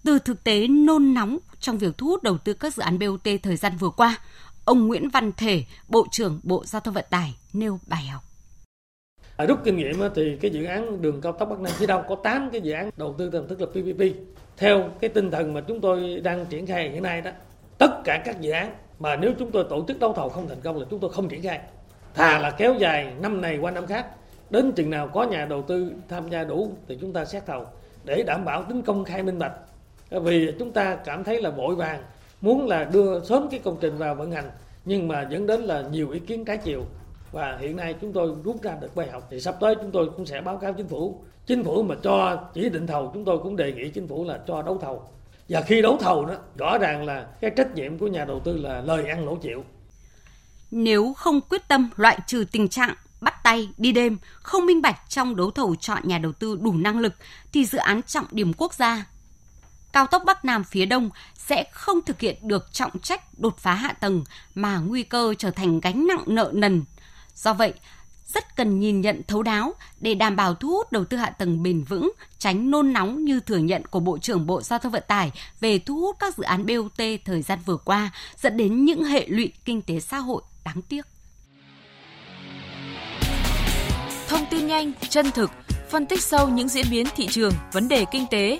Từ 0.04 0.20
thực 0.20 0.44
tế 0.44 0.68
nôn 0.68 1.14
nóng 1.14 1.38
trong 1.60 1.78
việc 1.78 1.98
thu 1.98 2.08
hút 2.08 2.24
đầu 2.24 2.38
tư 2.38 2.54
các 2.54 2.74
dự 2.74 2.84
án 2.84 3.00
BOT 3.00 3.30
thời 3.44 3.56
gian 3.56 3.78
vừa 3.78 3.90
qua, 3.90 4.18
ông 4.66 4.88
Nguyễn 4.88 5.10
Văn 5.10 5.32
Thể, 5.38 5.64
Bộ 5.88 6.08
trưởng 6.12 6.40
Bộ 6.44 6.64
Giao 6.66 6.80
thông 6.80 6.94
Vận 6.94 7.06
tải 7.10 7.36
nêu 7.54 7.80
bài 7.88 8.06
học. 8.06 8.24
À, 9.38 9.46
rút 9.46 9.60
kinh 9.64 9.78
nghiệm 9.78 10.00
thì 10.16 10.38
cái 10.42 10.52
dự 10.52 10.66
án 10.66 11.02
đường 11.02 11.22
cao 11.22 11.32
tốc 11.32 11.50
Bắc 11.50 11.60
Nam 11.60 11.74
phía 11.78 11.86
Đông 11.86 12.04
có 12.08 12.16
8 12.16 12.50
cái 12.52 12.62
dự 12.62 12.72
án 12.72 12.90
đầu 12.98 13.16
tư 13.18 13.30
theo 13.34 13.44
thức 13.44 13.62
là 13.62 13.68
PPP. 13.68 14.18
Theo 14.58 14.90
cái 15.00 15.10
tinh 15.10 15.32
thần 15.32 15.54
mà 15.54 15.62
chúng 15.62 15.82
tôi 15.82 16.22
đang 16.24 16.46
triển 16.46 16.66
khai 16.66 16.90
hiện 16.90 17.04
nay 17.04 17.22
đó, 17.22 17.32
tất 17.78 18.02
cả 18.04 18.22
các 18.26 18.42
dự 18.42 18.52
án 18.52 18.74
mà 19.00 19.16
nếu 19.16 19.34
chúng 19.40 19.52
tôi 19.52 19.66
tổ 19.70 19.86
chức 19.88 20.00
đấu 20.00 20.14
thầu 20.14 20.30
không 20.30 20.48
thành 20.50 20.62
công 20.62 20.78
là 20.78 20.86
chúng 20.90 21.00
tôi 21.00 21.14
không 21.14 21.30
triển 21.30 21.42
khai. 21.42 21.60
Thà 22.14 22.40
là 22.40 22.52
kéo 22.52 22.76
dài 22.80 23.14
năm 23.22 23.42
này 23.42 23.58
qua 23.58 23.72
năm 23.72 23.88
khác, 23.88 24.06
đến 24.50 24.72
chừng 24.72 24.90
nào 24.90 25.08
có 25.08 25.24
nhà 25.24 25.46
đầu 25.46 25.62
tư 25.62 25.92
tham 26.10 26.30
gia 26.30 26.44
đủ 26.44 26.72
thì 26.88 26.98
chúng 27.02 27.14
ta 27.14 27.26
xét 27.26 27.46
thầu 27.46 27.66
để 28.04 28.24
đảm 28.24 28.46
bảo 28.46 28.64
tính 28.64 28.82
công 28.82 29.06
khai 29.06 29.24
minh 29.24 29.40
bạch. 29.40 29.54
Ờ, 30.10 30.20
vì 30.20 30.52
chúng 30.60 30.72
ta 30.72 30.96
cảm 30.96 31.24
thấy 31.24 31.42
là 31.42 31.50
vội 31.50 31.76
vàng, 31.76 32.04
muốn 32.42 32.68
là 32.68 32.84
đưa 32.84 33.24
sớm 33.24 33.48
cái 33.52 33.60
công 33.60 33.78
trình 33.82 33.98
vào 33.98 34.16
vận 34.16 34.32
hành, 34.32 34.52
nhưng 34.86 35.08
mà 35.08 35.28
dẫn 35.32 35.48
đến 35.48 35.62
là 35.62 35.82
nhiều 35.92 36.10
ý 36.10 36.20
kiến 36.20 36.46
trái 36.46 36.58
chiều. 36.58 36.86
Và 37.32 37.58
hiện 37.62 37.76
nay 37.76 37.96
chúng 38.02 38.14
tôi 38.14 38.32
rút 38.44 38.62
ra 38.62 38.76
được 38.82 38.96
bài 38.96 39.08
học 39.12 39.28
thì 39.32 39.42
sắp 39.42 39.56
tới 39.60 39.76
chúng 39.76 39.92
tôi 39.92 40.10
cũng 40.18 40.26
sẽ 40.26 40.42
báo 40.42 40.58
cáo 40.58 40.74
chính 40.74 40.88
phủ. 40.88 41.22
Chính 41.46 41.64
phủ 41.64 41.84
mà 41.84 41.96
cho 42.04 42.44
chỉ 42.54 42.70
định 42.70 42.88
thầu, 42.88 43.12
chúng 43.14 43.26
tôi 43.26 43.38
cũng 43.44 43.56
đề 43.56 43.72
nghị 43.74 43.90
chính 43.90 44.08
phủ 44.08 44.26
là 44.26 44.40
cho 44.48 44.62
đấu 44.62 44.78
thầu. 44.82 45.04
Và 45.50 45.62
khi 45.62 45.82
đấu 45.82 45.98
thầu 46.00 46.26
đó, 46.26 46.36
rõ 46.58 46.78
ràng 46.78 47.06
là 47.06 47.28
cái 47.42 47.52
trách 47.58 47.76
nhiệm 47.76 47.98
của 47.98 48.08
nhà 48.08 48.26
đầu 48.26 48.40
tư 48.40 48.58
là 48.58 48.82
lời 48.82 49.08
ăn 49.08 49.26
lỗ 49.26 49.36
chịu. 49.36 49.64
Nếu 50.72 51.14
không 51.14 51.42
quyết 51.50 51.68
tâm 51.68 51.90
loại 51.96 52.20
trừ 52.28 52.46
tình 52.52 52.68
trạng 52.68 52.96
bắt 53.22 53.34
tay 53.44 53.70
đi 53.78 53.92
đêm, 53.92 54.18
không 54.34 54.66
minh 54.66 54.82
bạch 54.82 54.98
trong 55.10 55.36
đấu 55.36 55.52
thầu 55.52 55.76
chọn 55.76 56.02
nhà 56.04 56.18
đầu 56.18 56.32
tư 56.32 56.60
đủ 56.62 56.74
năng 56.74 57.00
lực, 57.00 57.14
thì 57.54 57.66
dự 57.66 57.78
án 57.78 58.02
trọng 58.04 58.26
điểm 58.32 58.54
quốc 58.58 58.74
gia 58.74 59.06
cao 59.94 60.08
tốc 60.08 60.24
Bắc 60.26 60.46
Nam 60.46 60.64
phía 60.64 60.86
Đông 60.86 61.10
sẽ 61.36 61.66
không 61.72 62.02
thực 62.02 62.20
hiện 62.20 62.48
được 62.48 62.74
trọng 62.74 63.00
trách 63.00 63.40
đột 63.40 63.58
phá 63.58 63.74
hạ 63.74 63.94
tầng 63.94 64.24
mà 64.56 64.78
nguy 64.78 65.04
cơ 65.04 65.34
trở 65.38 65.52
thành 65.52 65.80
gánh 65.80 66.08
nặng 66.08 66.24
nợ 66.26 66.52
nần 66.54 66.84
Do 67.36 67.54
vậy, 67.54 67.74
rất 68.34 68.56
cần 68.56 68.80
nhìn 68.80 69.02
nhận 69.02 69.22
thấu 69.28 69.44
đáo 69.44 69.74
để 70.00 70.14
đảm 70.14 70.36
bảo 70.36 70.56
thu 70.56 70.70
hút 70.70 70.92
đầu 70.92 71.06
tư 71.06 71.18
hạ 71.18 71.30
tầng 71.30 71.64
bền 71.64 71.84
vững, 71.84 72.12
tránh 72.38 72.72
nôn 72.72 72.94
nóng 72.94 73.26
như 73.26 73.40
thừa 73.40 73.58
nhận 73.58 73.86
của 73.86 74.00
Bộ 74.00 74.18
trưởng 74.18 74.46
Bộ 74.46 74.62
Giao 74.62 74.80
thông 74.80 74.92
Vận 74.92 75.04
tải 75.08 75.32
về 75.60 75.80
thu 75.80 76.02
hút 76.02 76.16
các 76.20 76.38
dự 76.38 76.44
án 76.44 76.66
BOT 76.66 77.06
thời 77.26 77.42
gian 77.42 77.60
vừa 77.66 77.78
qua, 77.78 78.12
dẫn 78.38 78.58
đến 78.58 78.86
những 78.86 79.04
hệ 79.04 79.26
lụy 79.28 79.52
kinh 79.66 79.82
tế 79.82 80.00
xã 80.00 80.18
hội 80.18 80.42
đáng 80.66 80.82
tiếc. 80.82 81.06
Thông 84.28 84.46
tin 84.52 84.68
nhanh, 84.68 84.92
chân 85.10 85.32
thực, 85.32 85.52
phân 85.90 86.06
tích 86.06 86.24
sâu 86.24 86.50
những 86.50 86.70
diễn 86.70 86.86
biến 86.92 87.08
thị 87.16 87.28
trường, 87.28 87.54
vấn 87.74 87.88
đề 87.88 88.06
kinh 88.12 88.26
tế. 88.32 88.60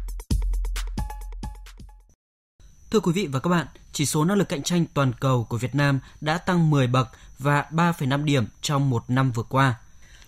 Thưa 2.91 2.99
quý 2.99 3.11
vị 3.11 3.27
và 3.27 3.39
các 3.39 3.49
bạn, 3.49 3.67
chỉ 3.91 4.05
số 4.05 4.25
năng 4.25 4.37
lực 4.37 4.49
cạnh 4.49 4.63
tranh 4.63 4.85
toàn 4.93 5.11
cầu 5.19 5.43
của 5.43 5.57
Việt 5.57 5.75
Nam 5.75 5.99
đã 6.21 6.37
tăng 6.37 6.69
10 6.69 6.87
bậc 6.87 7.09
và 7.39 7.65
3,5 7.71 8.23
điểm 8.23 8.45
trong 8.61 8.89
một 8.89 9.03
năm 9.07 9.31
vừa 9.31 9.43
qua. 9.43 9.75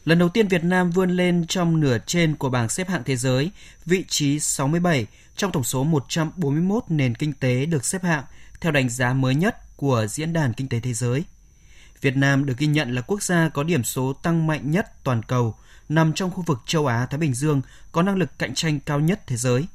Lần 0.05 0.19
đầu 0.19 0.29
tiên 0.29 0.47
Việt 0.47 0.63
Nam 0.63 0.91
vươn 0.91 1.09
lên 1.09 1.45
trong 1.47 1.79
nửa 1.79 1.97
trên 2.05 2.35
của 2.35 2.49
bảng 2.49 2.69
xếp 2.69 2.89
hạng 2.89 3.03
thế 3.03 3.15
giới, 3.15 3.51
vị 3.85 4.05
trí 4.07 4.39
67 4.39 5.07
trong 5.35 5.51
tổng 5.51 5.63
số 5.63 5.83
141 5.83 6.83
nền 6.89 7.15
kinh 7.15 7.33
tế 7.33 7.65
được 7.65 7.85
xếp 7.85 8.03
hạng 8.03 8.23
theo 8.61 8.71
đánh 8.71 8.89
giá 8.89 9.13
mới 9.13 9.35
nhất 9.35 9.57
của 9.75 10.05
Diễn 10.09 10.33
đàn 10.33 10.53
Kinh 10.53 10.67
tế 10.67 10.79
Thế 10.79 10.93
giới. 10.93 11.23
Việt 12.01 12.17
Nam 12.17 12.45
được 12.45 12.57
ghi 12.57 12.67
nhận 12.67 12.95
là 12.95 13.01
quốc 13.01 13.23
gia 13.23 13.49
có 13.49 13.63
điểm 13.63 13.83
số 13.83 14.13
tăng 14.13 14.47
mạnh 14.47 14.71
nhất 14.71 15.03
toàn 15.03 15.23
cầu, 15.23 15.55
nằm 15.89 16.13
trong 16.13 16.31
khu 16.31 16.43
vực 16.47 16.59
châu 16.65 16.85
Á-Thái 16.87 17.17
Bình 17.17 17.33
Dương 17.33 17.61
có 17.91 18.01
năng 18.01 18.15
lực 18.15 18.29
cạnh 18.39 18.55
tranh 18.55 18.79
cao 18.79 18.99
nhất 18.99 19.21
thế 19.27 19.37
giới. 19.37 19.65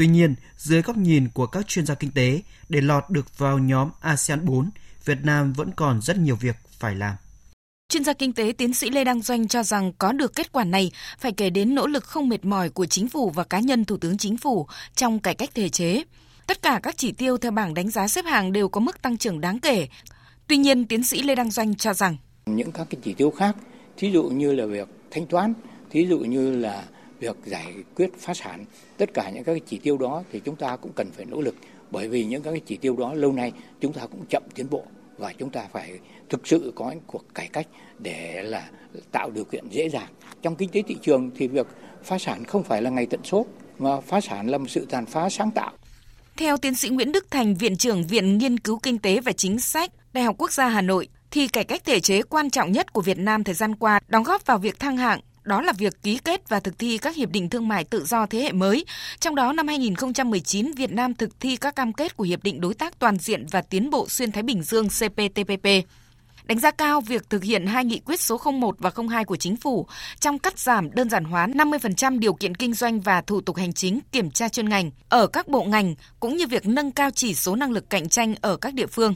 Tuy 0.00 0.06
nhiên, 0.06 0.34
dưới 0.56 0.82
góc 0.82 0.96
nhìn 0.96 1.28
của 1.34 1.46
các 1.46 1.68
chuyên 1.68 1.86
gia 1.86 1.94
kinh 1.94 2.10
tế, 2.10 2.40
để 2.68 2.80
lọt 2.80 3.04
được 3.10 3.38
vào 3.38 3.58
nhóm 3.58 3.90
ASEAN 4.00 4.44
4, 4.44 4.70
Việt 5.04 5.18
Nam 5.22 5.52
vẫn 5.52 5.70
còn 5.76 6.00
rất 6.02 6.18
nhiều 6.18 6.36
việc 6.36 6.56
phải 6.78 6.94
làm. 6.94 7.14
Chuyên 7.88 8.04
gia 8.04 8.12
kinh 8.12 8.32
tế 8.32 8.52
tiến 8.58 8.74
sĩ 8.74 8.90
Lê 8.90 9.04
Đăng 9.04 9.22
Doanh 9.22 9.48
cho 9.48 9.62
rằng 9.62 9.92
có 9.98 10.12
được 10.12 10.34
kết 10.34 10.52
quả 10.52 10.64
này 10.64 10.90
phải 11.18 11.32
kể 11.32 11.50
đến 11.50 11.74
nỗ 11.74 11.86
lực 11.86 12.04
không 12.04 12.28
mệt 12.28 12.44
mỏi 12.44 12.70
của 12.70 12.86
chính 12.86 13.08
phủ 13.08 13.30
và 13.30 13.44
cá 13.44 13.60
nhân 13.60 13.84
Thủ 13.84 13.96
tướng 13.96 14.18
Chính 14.18 14.36
phủ 14.36 14.66
trong 14.94 15.18
cải 15.18 15.34
cách 15.34 15.50
thể 15.54 15.68
chế. 15.68 16.02
Tất 16.46 16.62
cả 16.62 16.80
các 16.82 16.96
chỉ 16.96 17.12
tiêu 17.12 17.38
theo 17.38 17.50
bảng 17.50 17.74
đánh 17.74 17.90
giá 17.90 18.08
xếp 18.08 18.24
hàng 18.24 18.52
đều 18.52 18.68
có 18.68 18.80
mức 18.80 19.02
tăng 19.02 19.16
trưởng 19.16 19.40
đáng 19.40 19.60
kể. 19.60 19.88
Tuy 20.46 20.56
nhiên, 20.56 20.86
tiến 20.86 21.04
sĩ 21.04 21.22
Lê 21.22 21.34
Đăng 21.34 21.50
Doanh 21.50 21.74
cho 21.74 21.94
rằng 21.94 22.16
những 22.46 22.72
các 22.72 22.86
cái 22.90 23.00
chỉ 23.04 23.14
tiêu 23.14 23.30
khác, 23.30 23.56
thí 23.96 24.10
dụ 24.12 24.22
như 24.22 24.52
là 24.52 24.66
việc 24.66 24.88
thanh 25.10 25.26
toán, 25.26 25.54
thí 25.90 26.06
dụ 26.06 26.18
như 26.18 26.56
là 26.56 26.84
việc 27.20 27.36
giải 27.44 27.74
quyết 27.96 28.10
phá 28.18 28.34
sản, 28.34 28.64
tất 28.96 29.14
cả 29.14 29.30
những 29.30 29.44
các 29.44 29.52
cái 29.52 29.60
chỉ 29.66 29.78
tiêu 29.78 29.98
đó 29.98 30.22
thì 30.32 30.40
chúng 30.40 30.56
ta 30.56 30.76
cũng 30.76 30.92
cần 30.92 31.10
phải 31.10 31.24
nỗ 31.24 31.40
lực 31.40 31.54
bởi 31.90 32.08
vì 32.08 32.24
những 32.24 32.42
các 32.42 32.50
cái 32.50 32.60
chỉ 32.66 32.76
tiêu 32.76 32.96
đó 32.96 33.14
lâu 33.14 33.32
nay 33.32 33.52
chúng 33.80 33.92
ta 33.92 34.06
cũng 34.06 34.24
chậm 34.30 34.42
tiến 34.54 34.66
bộ 34.70 34.84
và 35.18 35.32
chúng 35.38 35.50
ta 35.50 35.64
phải 35.72 35.98
thực 36.28 36.46
sự 36.46 36.72
có 36.76 36.90
những 36.90 37.02
cuộc 37.06 37.34
cải 37.34 37.48
cách 37.52 37.66
để 37.98 38.42
là 38.42 38.70
tạo 39.12 39.30
điều 39.30 39.44
kiện 39.44 39.68
dễ 39.70 39.88
dàng. 39.88 40.08
Trong 40.42 40.56
kinh 40.56 40.68
tế 40.68 40.82
thị 40.82 40.96
trường 41.02 41.30
thì 41.36 41.48
việc 41.48 41.66
phá 42.04 42.18
sản 42.18 42.44
không 42.44 42.62
phải 42.62 42.82
là 42.82 42.90
ngày 42.90 43.06
tận 43.06 43.20
số 43.24 43.46
mà 43.78 44.00
phá 44.00 44.20
sản 44.20 44.50
là 44.50 44.58
một 44.58 44.66
sự 44.68 44.86
tàn 44.90 45.06
phá 45.06 45.28
sáng 45.30 45.50
tạo. 45.50 45.72
Theo 46.36 46.56
tiến 46.56 46.74
sĩ 46.74 46.88
Nguyễn 46.88 47.12
Đức 47.12 47.30
Thành, 47.30 47.54
Viện 47.54 47.76
trưởng 47.76 48.06
Viện 48.06 48.38
Nghiên 48.38 48.58
cứu 48.58 48.78
Kinh 48.82 48.98
tế 48.98 49.20
và 49.20 49.32
Chính 49.32 49.60
sách, 49.60 49.90
Đại 50.12 50.24
học 50.24 50.34
Quốc 50.38 50.52
gia 50.52 50.68
Hà 50.68 50.80
Nội, 50.80 51.08
thì 51.30 51.48
cải 51.48 51.64
cách 51.64 51.84
thể 51.84 52.00
chế 52.00 52.22
quan 52.22 52.50
trọng 52.50 52.72
nhất 52.72 52.92
của 52.92 53.00
Việt 53.00 53.18
Nam 53.18 53.44
thời 53.44 53.54
gian 53.54 53.74
qua 53.74 54.00
đóng 54.08 54.22
góp 54.22 54.46
vào 54.46 54.58
việc 54.58 54.80
thăng 54.80 54.96
hạng 54.96 55.20
đó 55.42 55.60
là 55.60 55.72
việc 55.72 56.02
ký 56.02 56.18
kết 56.24 56.48
và 56.48 56.60
thực 56.60 56.78
thi 56.78 56.98
các 56.98 57.16
hiệp 57.16 57.30
định 57.30 57.48
thương 57.48 57.68
mại 57.68 57.84
tự 57.84 58.04
do 58.04 58.26
thế 58.26 58.38
hệ 58.38 58.52
mới. 58.52 58.84
Trong 59.20 59.34
đó 59.34 59.52
năm 59.52 59.68
2019, 59.68 60.72
Việt 60.72 60.92
Nam 60.92 61.14
thực 61.14 61.40
thi 61.40 61.56
các 61.56 61.76
cam 61.76 61.92
kết 61.92 62.16
của 62.16 62.24
Hiệp 62.24 62.42
định 62.42 62.60
Đối 62.60 62.74
tác 62.74 62.98
Toàn 62.98 63.18
diện 63.18 63.46
và 63.50 63.62
Tiến 63.62 63.90
bộ 63.90 64.08
Xuyên 64.08 64.32
Thái 64.32 64.42
Bình 64.42 64.62
Dương 64.62 64.88
CPTPP. 64.88 65.66
Đánh 66.44 66.58
giá 66.58 66.70
cao 66.70 67.00
việc 67.00 67.30
thực 67.30 67.44
hiện 67.44 67.66
hai 67.66 67.84
nghị 67.84 68.00
quyết 68.04 68.20
số 68.20 68.40
01 68.52 68.76
và 68.78 68.90
02 69.08 69.24
của 69.24 69.36
chính 69.36 69.56
phủ 69.56 69.86
trong 70.20 70.38
cắt 70.38 70.58
giảm 70.58 70.94
đơn 70.94 71.10
giản 71.10 71.24
hóa 71.24 71.46
50% 71.46 72.18
điều 72.18 72.34
kiện 72.34 72.54
kinh 72.54 72.74
doanh 72.74 73.00
và 73.00 73.20
thủ 73.20 73.40
tục 73.40 73.56
hành 73.56 73.72
chính 73.72 74.00
kiểm 74.12 74.30
tra 74.30 74.48
chuyên 74.48 74.68
ngành 74.68 74.90
ở 75.08 75.26
các 75.26 75.48
bộ 75.48 75.64
ngành 75.64 75.94
cũng 76.20 76.36
như 76.36 76.46
việc 76.46 76.66
nâng 76.66 76.90
cao 76.90 77.10
chỉ 77.10 77.34
số 77.34 77.56
năng 77.56 77.72
lực 77.72 77.90
cạnh 77.90 78.08
tranh 78.08 78.34
ở 78.40 78.56
các 78.56 78.74
địa 78.74 78.86
phương. 78.86 79.14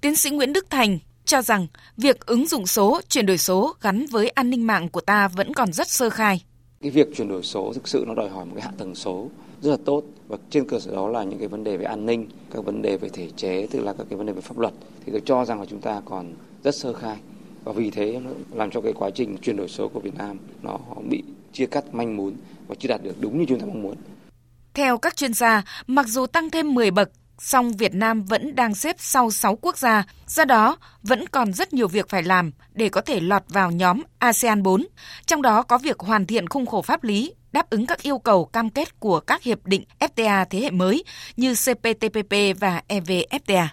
Tiến 0.00 0.16
sĩ 0.16 0.30
Nguyễn 0.30 0.52
Đức 0.52 0.66
Thành, 0.70 0.98
cho 1.26 1.42
rằng 1.42 1.66
việc 1.96 2.26
ứng 2.26 2.46
dụng 2.46 2.66
số, 2.66 3.00
chuyển 3.08 3.26
đổi 3.26 3.38
số 3.38 3.74
gắn 3.80 4.06
với 4.06 4.28
an 4.28 4.50
ninh 4.50 4.66
mạng 4.66 4.88
của 4.88 5.00
ta 5.00 5.28
vẫn 5.28 5.54
còn 5.54 5.72
rất 5.72 5.88
sơ 5.88 6.10
khai. 6.10 6.44
Cái 6.80 6.90
việc 6.90 7.08
chuyển 7.16 7.28
đổi 7.28 7.42
số 7.42 7.72
thực 7.74 7.88
sự 7.88 8.04
nó 8.08 8.14
đòi 8.14 8.28
hỏi 8.28 8.44
một 8.44 8.52
cái 8.54 8.64
hạ 8.64 8.70
tầng 8.78 8.94
số 8.94 9.28
rất 9.62 9.70
là 9.70 9.76
tốt 9.84 10.02
và 10.28 10.36
trên 10.50 10.68
cơ 10.68 10.80
sở 10.80 10.94
đó 10.94 11.08
là 11.08 11.24
những 11.24 11.38
cái 11.38 11.48
vấn 11.48 11.64
đề 11.64 11.76
về 11.76 11.84
an 11.84 12.06
ninh, 12.06 12.28
các 12.50 12.64
vấn 12.64 12.82
đề 12.82 12.96
về 12.96 13.08
thể 13.08 13.30
chế, 13.36 13.66
tức 13.70 13.80
là 13.80 13.92
các 13.98 14.06
cái 14.10 14.16
vấn 14.16 14.26
đề 14.26 14.32
về 14.32 14.40
pháp 14.40 14.58
luật 14.58 14.74
thì 15.06 15.12
tôi 15.12 15.22
cho 15.24 15.44
rằng 15.44 15.60
là 15.60 15.66
chúng 15.70 15.80
ta 15.80 16.00
còn 16.04 16.34
rất 16.64 16.74
sơ 16.74 16.92
khai 16.92 17.16
và 17.64 17.72
vì 17.72 17.90
thế 17.90 18.20
nó 18.24 18.30
làm 18.52 18.70
cho 18.70 18.80
cái 18.80 18.92
quá 18.92 19.10
trình 19.14 19.36
chuyển 19.42 19.56
đổi 19.56 19.68
số 19.68 19.88
của 19.88 20.00
Việt 20.00 20.14
Nam 20.14 20.38
nó 20.62 20.78
bị 21.10 21.22
chia 21.52 21.66
cắt 21.66 21.94
manh 21.94 22.16
mún 22.16 22.34
và 22.66 22.74
chưa 22.78 22.88
đạt 22.88 23.02
được 23.02 23.20
đúng 23.20 23.38
như 23.38 23.44
chúng 23.48 23.60
ta 23.60 23.66
mong 23.66 23.82
muốn. 23.82 23.96
Theo 24.74 24.98
các 24.98 25.16
chuyên 25.16 25.34
gia, 25.34 25.64
mặc 25.86 26.06
dù 26.06 26.26
tăng 26.26 26.50
thêm 26.50 26.74
10 26.74 26.90
bậc 26.90 27.10
song 27.38 27.72
Việt 27.72 27.94
Nam 27.94 28.22
vẫn 28.22 28.54
đang 28.54 28.74
xếp 28.74 28.96
sau 28.98 29.30
6 29.30 29.56
quốc 29.56 29.78
gia, 29.78 30.04
do 30.26 30.44
đó 30.44 30.76
vẫn 31.02 31.28
còn 31.28 31.52
rất 31.52 31.72
nhiều 31.72 31.88
việc 31.88 32.08
phải 32.08 32.22
làm 32.22 32.50
để 32.74 32.88
có 32.88 33.00
thể 33.00 33.20
lọt 33.20 33.42
vào 33.48 33.70
nhóm 33.70 34.02
ASEAN 34.18 34.62
4, 34.62 34.86
trong 35.26 35.42
đó 35.42 35.62
có 35.62 35.78
việc 35.78 35.98
hoàn 35.98 36.26
thiện 36.26 36.48
khung 36.48 36.66
khổ 36.66 36.82
pháp 36.82 37.04
lý 37.04 37.34
đáp 37.52 37.70
ứng 37.70 37.86
các 37.86 38.02
yêu 38.02 38.18
cầu 38.18 38.44
cam 38.44 38.70
kết 38.70 39.00
của 39.00 39.20
các 39.20 39.42
hiệp 39.42 39.66
định 39.66 39.84
FTA 40.00 40.44
thế 40.50 40.60
hệ 40.60 40.70
mới 40.70 41.04
như 41.36 41.54
CPTPP 41.54 42.60
và 42.60 42.82
EVFTA. 42.88 43.66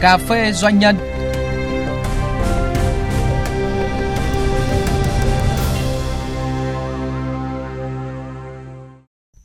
Cà 0.00 0.18
phê 0.18 0.52
doanh 0.52 0.78
nhân 0.78 0.96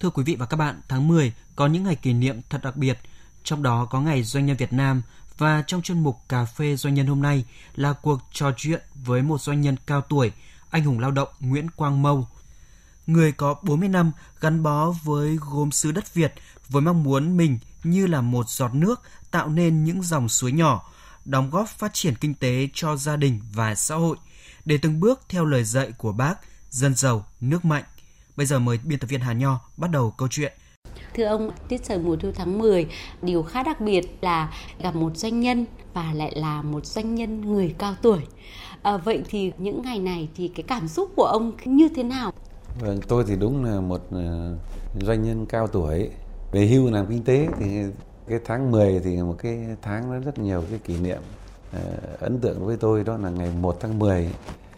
Thưa 0.08 0.12
quý 0.12 0.24
vị 0.24 0.36
và 0.36 0.46
các 0.46 0.58
bạn, 0.58 0.82
tháng 0.88 1.08
10 1.08 1.34
có 1.56 1.68
những 1.68 1.84
ngày 1.84 1.96
kỷ 1.96 2.14
niệm 2.14 2.42
thật 2.50 2.62
đặc 2.64 2.76
biệt, 2.76 3.00
trong 3.44 3.64
đó 3.64 3.86
có 3.86 4.02
ngày 4.02 4.24
Doanh 4.24 4.46
nhân 4.46 4.58
Việt 4.58 4.74
Nam 4.74 5.02
và 5.38 5.64
trong 5.68 5.82
chuyên 5.82 6.04
mục 6.04 6.18
Cà 6.30 6.46
phê 6.46 6.76
Doanh 6.76 6.94
nhân 6.94 7.08
hôm 7.08 7.22
nay 7.22 7.46
là 7.76 7.94
cuộc 7.94 8.20
trò 8.32 8.52
chuyện 8.58 8.82
với 9.06 9.22
một 9.22 9.42
doanh 9.42 9.62
nhân 9.62 9.76
cao 9.86 10.02
tuổi, 10.02 10.32
anh 10.70 10.84
hùng 10.84 11.00
lao 11.00 11.12
động 11.12 11.28
Nguyễn 11.40 11.70
Quang 11.70 12.02
Mâu. 12.02 12.28
Người 13.08 13.32
có 13.32 13.56
40 13.62 13.90
năm 13.90 14.12
gắn 14.40 14.64
bó 14.64 14.92
với 15.04 15.38
gốm 15.52 15.72
sứ 15.72 15.92
đất 15.92 16.14
Việt 16.14 16.34
với 16.70 16.82
mong 16.82 17.04
muốn 17.04 17.38
mình 17.38 17.60
như 17.84 18.08
là 18.08 18.22
một 18.22 18.50
giọt 18.50 18.74
nước 18.74 19.02
tạo 19.32 19.50
nên 19.50 19.84
những 19.84 20.04
dòng 20.04 20.30
suối 20.30 20.52
nhỏ, 20.52 20.92
đóng 21.26 21.50
góp 21.50 21.70
phát 21.70 21.94
triển 21.94 22.16
kinh 22.16 22.34
tế 22.34 22.70
cho 22.74 22.98
gia 22.98 23.16
đình 23.16 23.42
và 23.54 23.76
xã 23.76 23.96
hội, 23.96 24.18
để 24.66 24.78
từng 24.78 25.00
bước 25.00 25.22
theo 25.30 25.46
lời 25.46 25.64
dạy 25.64 25.92
của 25.98 26.12
bác, 26.12 26.36
dân 26.70 26.96
giàu, 26.96 27.26
nước 27.42 27.66
mạnh. 27.66 27.84
Bây 28.38 28.46
giờ 28.46 28.60
mời 28.60 28.80
biên 28.84 29.00
tập 29.00 29.08
viên 29.08 29.20
Hà 29.20 29.34
Nho 29.34 29.60
bắt 29.78 29.92
đầu 29.92 30.14
câu 30.18 30.28
chuyện. 30.32 30.54
Thưa 31.14 31.24
ông, 31.24 31.52
tiết 31.68 31.84
trời 31.84 32.00
mùa 32.00 32.16
thu 32.16 32.32
tháng 32.36 32.60
10, 32.60 32.88
điều 33.22 33.44
khá 33.44 33.64
đặc 33.64 33.82
biệt 33.82 34.18
là 34.22 34.54
gặp 34.80 34.96
một 34.96 35.18
doanh 35.18 35.40
nhân 35.40 35.66
và 35.94 36.14
lại 36.14 36.32
là 36.36 36.62
một 36.62 36.86
doanh 36.86 37.16
nhân 37.16 37.42
người 37.42 37.76
cao 37.78 37.96
tuổi. 38.02 38.20
À, 38.82 38.98
vậy 38.98 39.24
thì 39.30 39.52
những 39.58 39.82
ngày 39.82 40.00
này 40.00 40.30
thì 40.36 40.48
cái 40.48 40.64
cảm 40.64 40.88
xúc 40.88 41.12
của 41.16 41.24
ông 41.24 41.52
như 41.66 41.90
thế 41.96 42.04
nào? 42.04 42.34
Vâng, 42.82 43.00
tôi 43.08 43.24
thì 43.28 43.36
đúng 43.36 43.66
là 43.66 43.82
một 43.82 44.02
ờ, 44.12 44.56
doanh 45.02 45.24
nhân 45.24 45.46
cao 45.46 45.68
tuổi. 45.68 46.10
Về 46.52 46.68
hưu 46.68 46.92
làm 46.92 47.06
kinh 47.06 47.24
tế 47.24 47.48
thì 47.60 47.66
cái 48.30 48.40
tháng 48.46 48.72
10 48.72 49.00
thì 49.04 49.18
một 49.18 49.36
cái 49.40 49.60
tháng 49.82 50.12
nó 50.12 50.20
rất 50.20 50.40
nhiều 50.40 50.64
cái 50.70 50.80
kỷ 50.80 50.98
niệm 50.98 51.22
ờ, 51.74 51.82
ấn 52.20 52.40
tượng 52.40 52.66
với 52.66 52.78
tôi 52.78 53.04
đó 53.04 53.18
là 53.18 53.30
ngày 53.30 53.52
1 53.62 53.78
tháng 53.80 54.00
10 54.00 54.30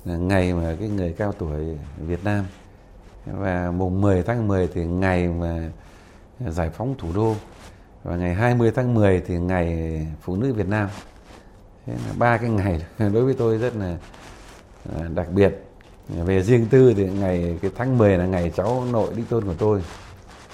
là 0.06 0.18
ngày 0.18 0.54
mà 0.54 0.76
cái 0.80 0.90
người 0.90 1.14
cao 1.18 1.32
tuổi 1.32 1.78
Việt 1.98 2.24
Nam 2.24 2.46
và 3.38 3.72
mùng 3.72 4.02
10 4.02 4.24
tháng 4.24 4.48
10 4.48 4.68
thì 4.68 4.86
ngày 4.86 5.28
mà 5.28 5.70
giải 6.40 6.70
phóng 6.70 6.96
thủ 6.98 7.08
đô. 7.16 7.36
Và 8.04 8.16
ngày 8.16 8.34
20 8.34 8.72
tháng 8.76 8.94
10 8.94 9.22
thì 9.28 9.38
ngày 9.38 10.08
phụ 10.22 10.36
nữ 10.36 10.54
Việt 10.54 10.68
Nam. 10.68 10.90
Thế 11.86 11.94
là 11.94 12.14
ba 12.18 12.38
cái 12.38 12.50
ngày 12.50 12.86
đối 13.00 13.26
với 13.26 13.34
tôi 13.34 13.58
rất 13.58 13.76
là 13.76 13.98
à, 15.00 15.08
đặc 15.16 15.28
biệt. 15.32 15.66
Về 16.10 16.42
riêng 16.42 16.66
tư 16.70 16.94
thì 16.94 17.10
ngày 17.10 17.58
cái 17.62 17.72
tháng 17.76 17.98
10 17.98 18.18
là 18.18 18.26
ngày 18.26 18.52
cháu 18.56 18.84
nội 18.92 19.14
đích 19.16 19.30
tôn 19.30 19.46
của 19.46 19.56
tôi. 19.58 19.84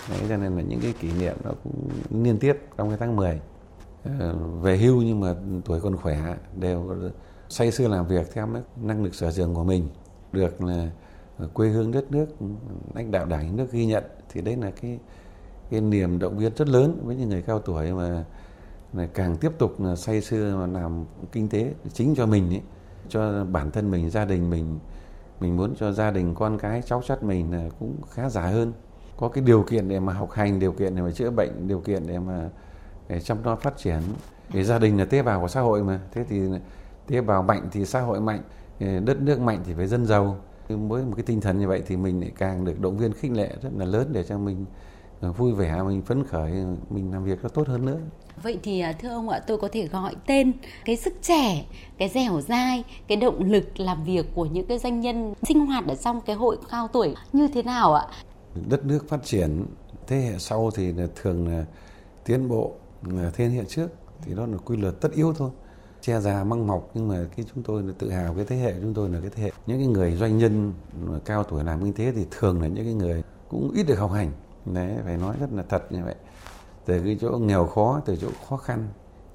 Đấy, 0.10 0.20
cho 0.30 0.38
nên 0.38 0.56
là 0.56 0.62
những 0.62 0.80
cái 0.82 0.94
kỷ 1.00 1.12
niệm 1.20 1.36
nó 1.44 1.52
cũng 1.64 1.90
liên 2.24 2.38
tiếp 2.40 2.58
trong 2.78 2.90
cái 2.90 2.98
tháng 2.98 3.16
10 3.16 3.40
ờ, 4.20 4.36
về 4.62 4.78
hưu 4.78 5.02
nhưng 5.02 5.20
mà 5.20 5.36
tuổi 5.66 5.82
còn 5.82 5.98
khỏe 5.98 6.36
đều 6.56 6.96
say 7.50 7.72
sưa 7.72 7.88
làm 7.88 8.08
việc 8.08 8.34
theo 8.34 8.48
năng 8.82 9.04
lực 9.04 9.16
sở 9.16 9.32
trường 9.32 9.54
của 9.54 9.64
mình. 9.64 9.90
Được 10.32 10.62
là 10.62 10.90
quê 11.54 11.70
hương 11.70 11.92
đất 11.92 12.12
nước 12.12 12.26
lãnh 12.94 13.12
đạo 13.12 13.26
đảng 13.26 13.56
nước 13.56 13.72
ghi 13.72 13.86
nhận 13.86 14.04
thì 14.30 14.42
đấy 14.42 14.56
là 14.56 14.72
cái 14.82 15.00
cái 15.70 15.82
niềm 15.82 16.20
động 16.20 16.38
viên 16.38 16.56
rất 16.56 16.68
lớn 16.68 17.02
với 17.04 17.16
những 17.16 17.30
người 17.30 17.42
cao 17.42 17.60
tuổi 17.60 17.92
mà 17.92 18.24
là 18.94 19.08
càng 19.14 19.36
tiếp 19.38 19.52
tục 19.58 19.82
là 19.82 19.96
say 19.96 20.22
sưa 20.22 20.56
mà 20.56 20.80
làm 20.80 21.06
kinh 21.32 21.50
tế 21.50 21.74
chính 21.94 22.16
cho 22.16 22.26
mình 22.26 22.50
ấy, 22.50 22.62
cho 23.10 23.44
bản 23.44 23.72
thân 23.72 23.92
mình 23.92 24.10
gia 24.10 24.26
đình 24.26 24.50
mình. 24.50 24.80
Mình 25.40 25.58
muốn 25.58 25.76
cho 25.76 25.92
gia 25.92 26.12
đình 26.12 26.36
con 26.36 26.58
cái 26.58 26.82
cháu 26.86 27.02
chắt 27.08 27.24
mình 27.24 27.52
là 27.52 27.70
cũng 27.80 27.96
khá 28.10 28.30
giả 28.30 28.42
hơn. 28.42 28.74
Có 29.18 29.30
cái 29.30 29.44
điều 29.44 29.64
kiện 29.64 29.88
để 29.88 30.00
mà 30.00 30.14
học 30.14 30.32
hành 30.32 30.60
điều 30.60 30.72
kiện 30.72 30.96
để 30.96 31.02
mà 31.02 31.12
chữa 31.12 31.32
bệnh 31.32 31.68
điều 31.68 31.80
kiện 31.80 32.08
để 32.08 32.20
mà 32.20 32.50
để 33.08 33.20
chăm 33.20 33.44
lo 33.44 33.56
phát 33.56 33.78
triển. 33.78 34.02
Để 34.54 34.64
gia 34.64 34.80
đình 34.80 34.98
là 34.98 35.06
tế 35.06 35.24
bào 35.24 35.42
của 35.42 35.48
xã 35.48 35.62
hội 35.62 35.84
mà. 35.84 36.00
Thế 36.12 36.24
thì 36.30 36.42
tế 37.08 37.22
bào 37.22 37.44
mạnh 37.44 37.68
thì 37.72 37.86
xã 37.86 38.02
hội 38.02 38.22
mạnh 38.22 38.42
đất 38.80 39.22
nước 39.22 39.40
mạnh 39.40 39.62
thì 39.66 39.74
phải 39.74 39.88
dân 39.88 40.06
giàu 40.06 40.38
với 40.68 41.04
một 41.04 41.14
cái 41.16 41.24
tinh 41.24 41.42
thần 41.42 41.60
như 41.60 41.68
vậy 41.68 41.84
thì 41.88 41.98
mình 41.98 42.22
lại 42.22 42.32
càng 42.38 42.66
được 42.66 42.80
động 42.80 42.98
viên 42.98 43.14
khích 43.14 43.32
lệ 43.32 43.50
rất 43.62 43.70
là 43.78 43.86
lớn 43.86 44.10
để 44.12 44.24
cho 44.24 44.38
mình 44.38 44.66
ờ, 45.22 45.32
vui 45.32 45.54
vẻ 45.54 45.84
mình 45.84 46.02
phấn 46.02 46.24
khởi 46.24 46.52
mình 46.90 47.12
làm 47.12 47.24
việc 47.24 47.44
nó 47.44 47.50
tốt 47.50 47.68
hơn 47.68 47.86
nữa 47.86 48.00
Vậy 48.44 48.60
thì 48.64 48.80
à, 48.80 48.92
thưa 48.92 49.10
ông 49.10 49.30
ạ, 49.30 49.40
tôi 49.40 49.58
có 49.58 49.70
thể 49.72 49.88
gọi 49.88 50.16
tên 50.26 50.52
cái 50.86 50.96
sức 50.96 51.14
trẻ, 51.22 51.66
cái 51.98 52.10
dẻo 52.10 52.42
dai, 52.42 52.84
cái 53.08 53.18
động 53.18 53.44
lực 53.44 53.80
làm 53.80 54.04
việc 54.04 54.26
của 54.36 54.46
những 54.46 54.66
cái 54.68 54.80
doanh 54.80 55.00
nhân 55.00 55.34
sinh 55.48 55.66
hoạt 55.66 55.88
ở 55.88 55.96
trong 55.96 56.22
cái 56.22 56.36
hội 56.36 56.58
cao 56.72 56.88
tuổi 56.88 57.16
như 57.34 57.48
thế 57.48 57.64
nào 57.64 57.94
ạ? 57.94 58.08
Đất 58.70 58.86
nước 58.86 59.10
phát 59.10 59.24
triển, 59.24 59.66
thế 60.08 60.18
hệ 60.18 60.40
sau 60.40 60.72
thì 60.76 60.94
thường 61.16 61.48
là 61.48 61.66
tiến 62.26 62.50
bộ 62.50 62.74
thế 63.10 63.46
hệ 63.46 63.64
trước 63.68 63.88
thì 64.22 64.34
đó 64.36 64.46
là 64.46 64.58
quy 64.58 64.78
luật 64.78 65.02
tất 65.02 65.12
yếu 65.12 65.34
thôi 65.34 65.50
che 66.06 66.20
già 66.20 66.44
măng 66.44 66.68
mọc, 66.68 66.92
nhưng 66.94 67.08
mà 67.08 67.26
cái 67.36 67.46
chúng 67.54 67.64
tôi 67.64 67.84
là 67.84 67.94
tự 67.98 68.10
hào 68.10 68.34
cái 68.34 68.46
thế 68.46 68.56
hệ 68.56 68.74
chúng 68.82 68.94
tôi 68.94 69.10
là 69.10 69.20
cái 69.20 69.30
thế 69.36 69.44
hệ. 69.44 69.52
Những 69.68 69.78
cái 69.78 69.88
người 69.88 70.16
doanh 70.16 70.38
nhân 70.38 70.74
cao 71.26 71.44
tuổi 71.44 71.64
làm 71.64 71.84
kinh 71.84 71.94
tế 71.94 72.12
thì 72.12 72.26
thường 72.32 72.62
là 72.62 72.68
những 72.68 72.86
cái 72.86 72.94
người 72.94 73.24
cũng 73.50 73.72
ít 73.76 73.84
được 73.84 74.00
học 74.00 74.12
hành. 74.12 74.32
Đấy, 74.66 74.92
phải 75.06 75.18
nói 75.18 75.36
rất 75.40 75.54
là 75.54 75.64
thật 75.70 75.92
như 75.92 76.00
vậy. 76.04 76.16
Từ 76.86 77.02
cái 77.04 77.18
chỗ 77.22 77.30
nghèo 77.30 77.66
khó, 77.66 78.02
từ 78.06 78.16
chỗ 78.16 78.28
khó 78.50 78.58
khăn, 78.58 78.88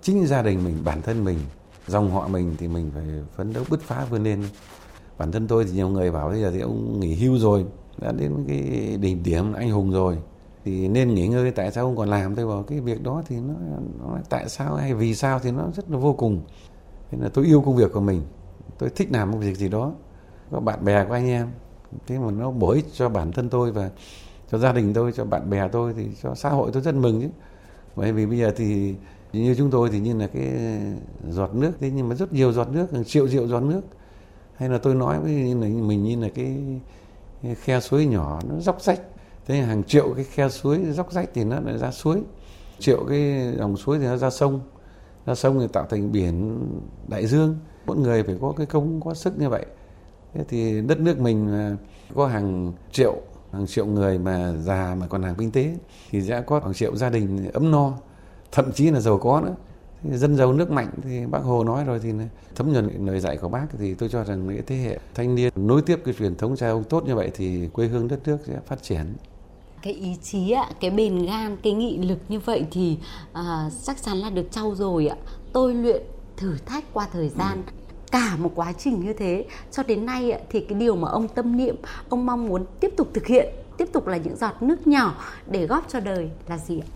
chính 0.02 0.26
gia 0.26 0.42
đình 0.42 0.64
mình, 0.64 0.76
bản 0.84 1.02
thân 1.02 1.24
mình, 1.24 1.38
dòng 1.86 2.10
họ 2.10 2.28
mình 2.28 2.54
thì 2.58 2.68
mình 2.68 2.90
phải 2.94 3.04
phấn 3.36 3.52
đấu 3.52 3.64
bứt 3.70 3.80
phá 3.82 4.06
vươn 4.10 4.24
lên. 4.24 4.44
Bản 5.18 5.32
thân 5.32 5.48
tôi 5.48 5.64
thì 5.64 5.70
nhiều 5.72 5.88
người 5.88 6.10
bảo 6.10 6.28
bây 6.28 6.40
giờ 6.40 6.50
thì 6.50 6.60
ông 6.60 7.00
nghỉ 7.00 7.14
hưu 7.14 7.38
rồi, 7.38 7.64
đã 7.98 8.12
đến 8.12 8.44
cái 8.48 8.60
đỉnh 9.00 9.22
điểm 9.22 9.52
anh 9.52 9.70
hùng 9.70 9.90
rồi 9.90 10.18
thì 10.64 10.88
nên 10.88 11.14
nghỉ 11.14 11.28
ngơi 11.28 11.50
tại 11.50 11.72
sao 11.72 11.84
không 11.84 11.96
còn 11.96 12.08
làm? 12.08 12.34
Tôi 12.34 12.46
bảo 12.46 12.62
cái 12.62 12.80
việc 12.80 13.02
đó 13.02 13.22
thì 13.26 13.36
nó, 13.36 13.54
nó 13.98 14.18
tại 14.28 14.48
sao 14.48 14.74
hay 14.74 14.94
vì 14.94 15.14
sao 15.14 15.38
thì 15.38 15.50
nó 15.50 15.68
rất 15.76 15.90
là 15.90 15.98
vô 15.98 16.12
cùng. 16.12 16.40
Thế 17.10 17.18
là 17.20 17.28
tôi 17.34 17.44
yêu 17.44 17.62
công 17.66 17.76
việc 17.76 17.92
của 17.92 18.00
mình. 18.00 18.22
Tôi 18.78 18.90
thích 18.90 19.08
làm 19.12 19.30
một 19.30 19.38
việc 19.38 19.56
gì 19.56 19.68
đó. 19.68 19.92
Có 20.50 20.60
bạn 20.60 20.84
bè 20.84 21.04
của 21.04 21.14
anh 21.14 21.26
em. 21.26 21.48
Thế 22.06 22.18
mà 22.18 22.30
nó 22.30 22.50
bổ 22.50 22.70
ích 22.70 22.86
cho 22.92 23.08
bản 23.08 23.32
thân 23.32 23.48
tôi 23.48 23.72
và 23.72 23.90
cho 24.50 24.58
gia 24.58 24.72
đình 24.72 24.94
tôi 24.94 25.12
cho 25.12 25.24
bạn 25.24 25.50
bè 25.50 25.68
tôi 25.68 25.94
thì 25.96 26.06
cho 26.22 26.34
xã 26.34 26.48
hội 26.48 26.70
tôi 26.72 26.82
rất 26.82 26.94
mừng 26.94 27.20
chứ. 27.20 27.28
Bởi 27.96 28.12
vì 28.12 28.26
bây 28.26 28.38
giờ 28.38 28.52
thì 28.56 28.94
như 29.32 29.54
chúng 29.54 29.70
tôi 29.70 29.90
thì 29.90 30.00
như 30.00 30.16
là 30.16 30.26
cái 30.26 30.52
giọt 31.28 31.54
nước 31.54 31.72
thế 31.80 31.90
nhưng 31.90 32.08
mà 32.08 32.14
rất 32.14 32.32
nhiều 32.32 32.52
giọt 32.52 32.68
nước 32.72 32.86
triệu 33.06 33.28
triệu 33.28 33.48
giọt 33.48 33.60
nước. 33.60 33.80
Hay 34.54 34.68
là 34.68 34.78
tôi 34.78 34.94
nói 34.94 35.20
với 35.20 35.32
như 35.32 35.54
là 35.54 35.66
mình 35.66 36.04
như 36.04 36.20
là 36.20 36.28
cái 36.34 36.56
khe 37.54 37.80
suối 37.80 38.06
nhỏ 38.06 38.40
nó 38.48 38.60
dốc 38.60 38.82
rách 38.82 39.00
thế 39.50 39.60
hàng 39.60 39.84
triệu 39.84 40.14
cái 40.14 40.24
khe 40.24 40.48
suối 40.48 40.80
dốc 40.90 41.12
rách 41.12 41.30
thì 41.34 41.44
nó 41.44 41.60
lại 41.60 41.78
ra 41.78 41.90
suối. 41.90 42.22
Triệu 42.78 43.04
cái 43.08 43.52
dòng 43.58 43.76
suối 43.76 43.98
thì 43.98 44.04
nó 44.04 44.16
ra 44.16 44.30
sông. 44.30 44.60
Ra 45.26 45.34
sông 45.34 45.60
thì 45.60 45.66
tạo 45.72 45.86
thành 45.90 46.12
biển 46.12 46.58
đại 47.08 47.26
dương. 47.26 47.58
Mỗi 47.86 47.96
người 47.96 48.22
phải 48.22 48.36
có 48.40 48.52
cái 48.56 48.66
công, 48.66 49.00
có 49.00 49.14
sức 49.14 49.38
như 49.38 49.48
vậy. 49.48 49.66
Thế 50.34 50.44
thì 50.48 50.80
đất 50.80 51.00
nước 51.00 51.20
mình 51.20 51.68
có 52.14 52.26
hàng 52.26 52.72
triệu 52.92 53.16
hàng 53.52 53.66
triệu 53.66 53.86
người 53.86 54.18
mà 54.18 54.52
già 54.52 54.96
mà 55.00 55.06
còn 55.06 55.22
hàng 55.22 55.34
kinh 55.38 55.50
tế, 55.50 55.74
thì 56.10 56.22
sẽ 56.22 56.40
có 56.40 56.60
hàng 56.60 56.74
triệu 56.74 56.96
gia 56.96 57.10
đình 57.10 57.50
ấm 57.52 57.70
no. 57.70 57.92
Thậm 58.52 58.72
chí 58.72 58.90
là 58.90 59.00
giàu 59.00 59.18
có 59.18 59.40
nữa. 59.40 59.54
Thì 60.02 60.16
dân 60.16 60.36
giàu, 60.36 60.52
nước 60.52 60.70
mạnh 60.70 60.90
thì 61.02 61.26
bác 61.26 61.38
hồ 61.38 61.64
nói 61.64 61.84
rồi 61.84 62.00
thì 62.02 62.12
thấm 62.54 62.72
nhuần 62.72 63.06
lời 63.06 63.20
dạy 63.20 63.36
của 63.36 63.48
bác 63.48 63.66
thì 63.78 63.94
tôi 63.94 64.08
cho 64.08 64.24
rằng 64.24 64.48
cái 64.48 64.62
thế 64.66 64.76
hệ 64.76 64.98
thanh 65.14 65.34
niên 65.34 65.52
nối 65.56 65.82
tiếp 65.82 66.00
cái 66.04 66.14
truyền 66.18 66.34
thống 66.36 66.56
cha 66.56 66.70
ông 66.70 66.84
tốt 66.84 67.04
như 67.06 67.14
vậy 67.14 67.30
thì 67.34 67.68
quê 67.72 67.86
hương 67.86 68.08
đất 68.08 68.20
nước 68.26 68.38
sẽ 68.46 68.58
phát 68.66 68.82
triển 68.82 69.14
cái 69.82 69.92
ý 69.92 70.16
chí 70.22 70.50
ạ 70.50 70.68
cái 70.80 70.90
bền 70.90 71.26
gan 71.26 71.56
cái 71.62 71.72
nghị 71.72 71.98
lực 71.98 72.18
như 72.28 72.40
vậy 72.40 72.66
thì 72.70 72.98
à, 73.32 73.70
chắc 73.82 74.02
chắn 74.02 74.16
là 74.16 74.30
được 74.30 74.46
trau 74.50 74.74
dồi 74.74 75.06
ạ. 75.06 75.16
Tôi 75.52 75.74
luyện 75.74 76.02
thử 76.36 76.56
thách 76.66 76.84
qua 76.92 77.08
thời 77.12 77.28
gian 77.28 77.62
ừ. 77.66 77.72
cả 78.10 78.36
một 78.36 78.52
quá 78.54 78.72
trình 78.72 79.04
như 79.04 79.12
thế 79.12 79.44
cho 79.70 79.82
đến 79.82 80.06
nay 80.06 80.30
ạ, 80.30 80.40
thì 80.50 80.60
cái 80.60 80.78
điều 80.78 80.96
mà 80.96 81.08
ông 81.08 81.28
tâm 81.28 81.56
niệm 81.56 81.76
ông 82.08 82.26
mong 82.26 82.48
muốn 82.48 82.64
tiếp 82.80 82.94
tục 82.96 83.08
thực 83.14 83.26
hiện 83.26 83.54
tiếp 83.76 83.88
tục 83.92 84.06
là 84.06 84.16
những 84.16 84.36
giọt 84.36 84.62
nước 84.62 84.86
nhỏ 84.86 85.14
để 85.46 85.66
góp 85.66 85.84
cho 85.88 86.00
đời 86.00 86.30
là 86.48 86.58
gì 86.58 86.80
ạ? 86.80 86.88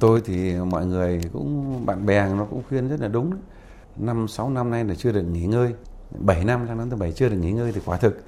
Tôi 0.00 0.20
thì 0.24 0.54
mọi 0.54 0.86
người 0.86 1.20
cũng 1.32 1.80
bạn 1.86 2.06
bè 2.06 2.28
nó 2.28 2.44
cũng 2.44 2.62
khuyên 2.68 2.88
rất 2.88 3.00
là 3.00 3.08
đúng. 3.08 3.32
Năm 3.96 4.28
sáu 4.28 4.50
năm 4.50 4.70
nay 4.70 4.84
là 4.84 4.94
chưa 4.94 5.12
được 5.12 5.22
nghỉ 5.22 5.46
ngơi. 5.46 5.72
7 6.18 6.44
năm 6.44 6.64
sang 6.68 6.78
năm 6.78 6.90
thứ 6.90 6.96
bảy 6.96 7.12
chưa 7.12 7.28
được 7.28 7.36
nghỉ 7.36 7.52
ngơi 7.52 7.72
thì 7.72 7.80
quả 7.84 7.96
thực 7.96 8.22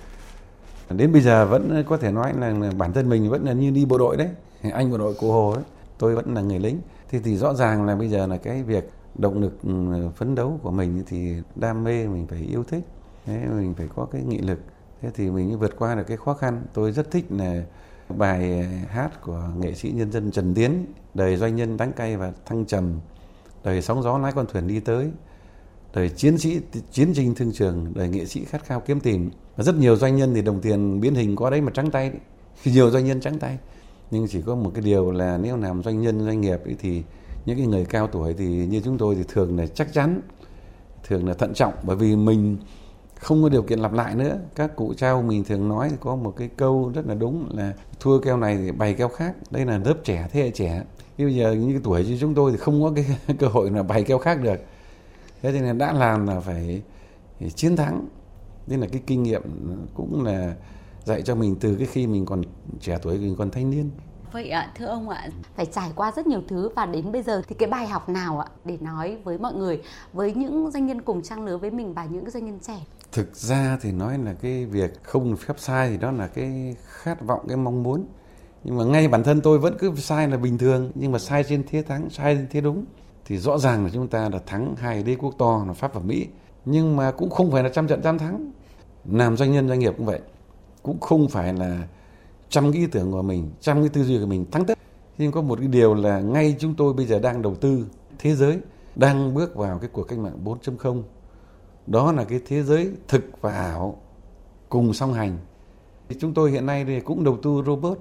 đến 0.90 1.12
bây 1.12 1.22
giờ 1.22 1.46
vẫn 1.46 1.84
có 1.88 1.96
thể 1.96 2.12
nói 2.12 2.32
là, 2.38 2.72
bản 2.78 2.92
thân 2.92 3.08
mình 3.08 3.30
vẫn 3.30 3.44
là 3.44 3.52
như 3.52 3.70
đi 3.70 3.84
bộ 3.84 3.98
đội 3.98 4.16
đấy. 4.16 4.28
Anh 4.72 4.90
bộ 4.90 4.98
đội 4.98 5.14
cụ 5.14 5.32
hồ 5.32 5.54
đấy 5.54 5.64
tôi 5.98 6.14
vẫn 6.14 6.34
là 6.34 6.40
người 6.40 6.58
lính. 6.58 6.78
Thì 7.10 7.18
thì 7.24 7.36
rõ 7.36 7.54
ràng 7.54 7.86
là 7.86 7.96
bây 7.96 8.08
giờ 8.08 8.26
là 8.26 8.36
cái 8.36 8.62
việc 8.62 8.90
động 9.18 9.40
lực 9.40 9.62
ừ, 9.62 10.08
phấn 10.16 10.34
đấu 10.34 10.60
của 10.62 10.70
mình 10.70 11.02
thì 11.06 11.34
đam 11.54 11.84
mê 11.84 12.06
mình 12.06 12.26
phải 12.26 12.38
yêu 12.38 12.64
thích. 12.64 12.84
Thế 13.24 13.46
mình 13.50 13.74
phải 13.74 13.88
có 13.96 14.06
cái 14.12 14.22
nghị 14.22 14.38
lực. 14.38 14.58
Thế 15.02 15.10
thì 15.14 15.30
mình 15.30 15.58
vượt 15.58 15.78
qua 15.78 15.94
được 15.94 16.04
cái 16.06 16.16
khó 16.16 16.34
khăn. 16.34 16.62
Tôi 16.74 16.92
rất 16.92 17.10
thích 17.10 17.24
là 17.30 17.62
bài 18.08 18.62
hát 18.88 19.22
của 19.22 19.42
nghệ 19.58 19.74
sĩ 19.74 19.90
nhân 19.90 20.12
dân 20.12 20.30
Trần 20.30 20.54
Tiến 20.54 20.86
đời 21.14 21.36
doanh 21.36 21.56
nhân 21.56 21.76
đắng 21.76 21.92
cay 21.92 22.16
và 22.16 22.32
thăng 22.46 22.64
trầm 22.64 23.00
đời 23.64 23.82
sóng 23.82 24.02
gió 24.02 24.18
lái 24.18 24.32
con 24.32 24.46
thuyền 24.52 24.68
đi 24.68 24.80
tới 24.80 25.10
đời 25.94 26.08
chiến 26.08 26.38
sĩ, 26.38 26.60
chiến 26.92 27.14
tranh 27.14 27.34
thương 27.34 27.52
trường, 27.52 27.92
đời 27.94 28.08
nghệ 28.08 28.26
sĩ 28.26 28.44
khát 28.44 28.64
khao 28.64 28.80
kiếm 28.80 29.00
tìm. 29.00 29.30
Và 29.56 29.64
rất 29.64 29.76
nhiều 29.76 29.96
doanh 29.96 30.16
nhân 30.16 30.34
thì 30.34 30.42
đồng 30.42 30.60
tiền 30.60 31.00
biến 31.00 31.14
hình 31.14 31.36
có 31.36 31.50
đấy 31.50 31.60
mà 31.60 31.72
trắng 31.74 31.90
tay 31.90 32.10
đấy. 32.10 32.20
nhiều 32.74 32.90
doanh 32.90 33.06
nhân 33.06 33.20
trắng 33.20 33.38
tay. 33.38 33.58
Nhưng 34.10 34.26
chỉ 34.28 34.42
có 34.42 34.54
một 34.54 34.70
cái 34.74 34.82
điều 34.82 35.10
là 35.10 35.38
nếu 35.38 35.56
làm 35.56 35.82
doanh 35.82 36.00
nhân, 36.00 36.24
doanh 36.24 36.40
nghiệp 36.40 36.60
thì 36.78 37.02
những 37.46 37.56
cái 37.56 37.66
người 37.66 37.84
cao 37.84 38.06
tuổi 38.06 38.34
thì 38.38 38.46
như 38.46 38.80
chúng 38.84 38.98
tôi 38.98 39.14
thì 39.14 39.22
thường 39.28 39.58
là 39.58 39.66
chắc 39.66 39.92
chắn, 39.92 40.20
thường 41.04 41.28
là 41.28 41.34
thận 41.34 41.54
trọng. 41.54 41.72
Bởi 41.82 41.96
vì 41.96 42.16
mình 42.16 42.56
không 43.14 43.42
có 43.42 43.48
điều 43.48 43.62
kiện 43.62 43.78
lặp 43.78 43.92
lại 43.92 44.14
nữa. 44.14 44.38
Các 44.54 44.76
cụ 44.76 44.94
trao 44.96 45.22
mình 45.22 45.44
thường 45.44 45.68
nói 45.68 45.88
thì 45.90 45.96
có 46.00 46.16
một 46.16 46.34
cái 46.36 46.48
câu 46.56 46.92
rất 46.94 47.06
là 47.06 47.14
đúng 47.14 47.48
là 47.56 47.72
thua 48.00 48.20
keo 48.20 48.36
này 48.36 48.56
thì 48.56 48.72
bày 48.72 48.94
keo 48.94 49.08
khác. 49.08 49.34
Đây 49.50 49.66
là 49.66 49.78
lớp 49.78 49.94
trẻ, 50.04 50.28
thế 50.32 50.40
hệ 50.42 50.50
trẻ. 50.50 50.82
Nhưng 51.18 51.26
bây 51.26 51.36
giờ, 51.36 51.52
như 51.52 51.72
cái 51.72 51.80
tuổi 51.84 52.04
như 52.04 52.18
chúng 52.20 52.34
tôi 52.34 52.50
thì 52.52 52.56
không 52.56 52.82
có 52.82 52.92
cái 52.96 53.06
cơ 53.38 53.46
hội 53.46 53.70
là 53.70 53.82
bày 53.82 54.04
keo 54.04 54.18
khác 54.18 54.42
được 54.42 54.60
thế 55.42 55.52
nên 55.52 55.64
là 55.64 55.72
đã 55.72 55.92
làm 55.92 56.26
là 56.26 56.40
phải 56.40 56.82
chiến 57.54 57.76
thắng 57.76 58.08
nên 58.66 58.80
là 58.80 58.86
cái 58.92 59.02
kinh 59.06 59.22
nghiệm 59.22 59.42
cũng 59.94 60.24
là 60.24 60.54
dạy 61.04 61.22
cho 61.22 61.34
mình 61.34 61.56
từ 61.60 61.76
cái 61.76 61.86
khi 61.86 62.06
mình 62.06 62.26
còn 62.26 62.42
trẻ 62.80 62.98
tuổi 63.02 63.18
mình 63.18 63.36
còn 63.38 63.50
thanh 63.50 63.70
niên 63.70 63.90
Vậy 64.32 64.50
ạ, 64.50 64.72
thưa 64.76 64.86
ông 64.86 65.08
ạ, 65.08 65.28
phải 65.56 65.66
trải 65.66 65.92
qua 65.96 66.12
rất 66.16 66.26
nhiều 66.26 66.42
thứ 66.48 66.68
và 66.76 66.86
đến 66.86 67.12
bây 67.12 67.22
giờ 67.22 67.42
thì 67.48 67.54
cái 67.58 67.68
bài 67.68 67.86
học 67.86 68.08
nào 68.08 68.40
ạ 68.40 68.46
để 68.64 68.78
nói 68.80 69.18
với 69.24 69.38
mọi 69.38 69.54
người, 69.54 69.82
với 70.12 70.34
những 70.34 70.70
doanh 70.70 70.86
nhân 70.86 71.02
cùng 71.02 71.22
trang 71.22 71.44
lứa 71.44 71.56
với 71.56 71.70
mình 71.70 71.94
và 71.94 72.04
những 72.04 72.30
doanh 72.30 72.44
nhân 72.44 72.58
trẻ? 72.60 72.80
Thực 73.12 73.36
ra 73.36 73.78
thì 73.82 73.92
nói 73.92 74.18
là 74.18 74.32
cái 74.32 74.66
việc 74.66 75.04
không 75.04 75.36
phép 75.36 75.54
sai 75.58 75.90
thì 75.90 75.96
đó 75.96 76.10
là 76.10 76.26
cái 76.26 76.76
khát 76.86 77.22
vọng, 77.26 77.44
cái 77.48 77.56
mong 77.56 77.82
muốn. 77.82 78.04
Nhưng 78.64 78.78
mà 78.78 78.84
ngay 78.84 79.08
bản 79.08 79.22
thân 79.22 79.40
tôi 79.40 79.58
vẫn 79.58 79.76
cứ 79.78 79.94
sai 79.96 80.28
là 80.28 80.36
bình 80.36 80.58
thường, 80.58 80.90
nhưng 80.94 81.12
mà 81.12 81.18
sai 81.18 81.44
trên 81.48 81.64
thế 81.68 81.82
thắng, 81.82 82.10
sai 82.10 82.36
trên 82.36 82.46
thế 82.50 82.60
đúng. 82.60 82.84
Thì 83.24 83.38
rõ 83.38 83.58
ràng 83.58 83.84
là 83.84 83.90
chúng 83.92 84.08
ta 84.08 84.28
đã 84.28 84.38
thắng 84.46 84.76
hai 84.76 85.02
đế 85.02 85.16
quốc 85.16 85.34
to 85.38 85.64
là 85.66 85.72
Pháp 85.72 85.94
và 85.94 86.00
Mỹ. 86.00 86.26
Nhưng 86.64 86.96
mà 86.96 87.10
cũng 87.10 87.30
không 87.30 87.50
phải 87.50 87.62
là 87.62 87.68
trăm 87.68 87.88
trận 87.88 88.00
trăm 88.02 88.18
thắng. 88.18 88.50
Làm 89.04 89.36
doanh 89.36 89.52
nhân 89.52 89.68
doanh 89.68 89.78
nghiệp 89.78 89.94
cũng 89.96 90.06
vậy. 90.06 90.20
Cũng 90.82 91.00
không 91.00 91.28
phải 91.28 91.54
là 91.54 91.88
trăm 92.48 92.72
cái 92.72 92.80
ý 92.80 92.86
tưởng 92.86 93.12
của 93.12 93.22
mình, 93.22 93.50
trăm 93.60 93.80
cái 93.80 93.88
tư 93.88 94.04
duy 94.04 94.18
của 94.18 94.26
mình 94.26 94.50
thắng 94.50 94.64
tất. 94.64 94.78
Nhưng 95.18 95.32
có 95.32 95.42
một 95.42 95.58
cái 95.58 95.68
điều 95.68 95.94
là 95.94 96.20
ngay 96.20 96.56
chúng 96.58 96.74
tôi 96.74 96.92
bây 96.92 97.06
giờ 97.06 97.18
đang 97.18 97.42
đầu 97.42 97.54
tư 97.54 97.86
thế 98.18 98.34
giới 98.34 98.58
đang 98.96 99.34
bước 99.34 99.56
vào 99.56 99.78
cái 99.78 99.90
cuộc 99.92 100.04
cách 100.04 100.18
mạng 100.18 100.38
4.0. 100.44 101.02
Đó 101.86 102.12
là 102.12 102.24
cái 102.24 102.40
thế 102.46 102.62
giới 102.62 102.90
thực 103.08 103.24
và 103.40 103.52
ảo 103.52 103.98
cùng 104.68 104.94
song 104.94 105.12
hành. 105.12 105.38
Thì 106.08 106.16
chúng 106.20 106.34
tôi 106.34 106.50
hiện 106.50 106.66
nay 106.66 106.84
thì 106.84 107.00
cũng 107.00 107.24
đầu 107.24 107.38
tư 107.42 107.62
robot. 107.66 107.98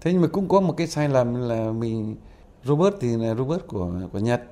Thế 0.00 0.12
nhưng 0.12 0.22
mà 0.22 0.28
cũng 0.28 0.48
có 0.48 0.60
một 0.60 0.74
cái 0.76 0.86
sai 0.86 1.08
lầm 1.08 1.34
là 1.34 1.72
mình 1.72 2.16
Robert 2.64 2.94
thì 3.00 3.16
là 3.16 3.34
Robert 3.34 3.66
của 3.66 3.92
của 4.12 4.18
Nhật. 4.18 4.42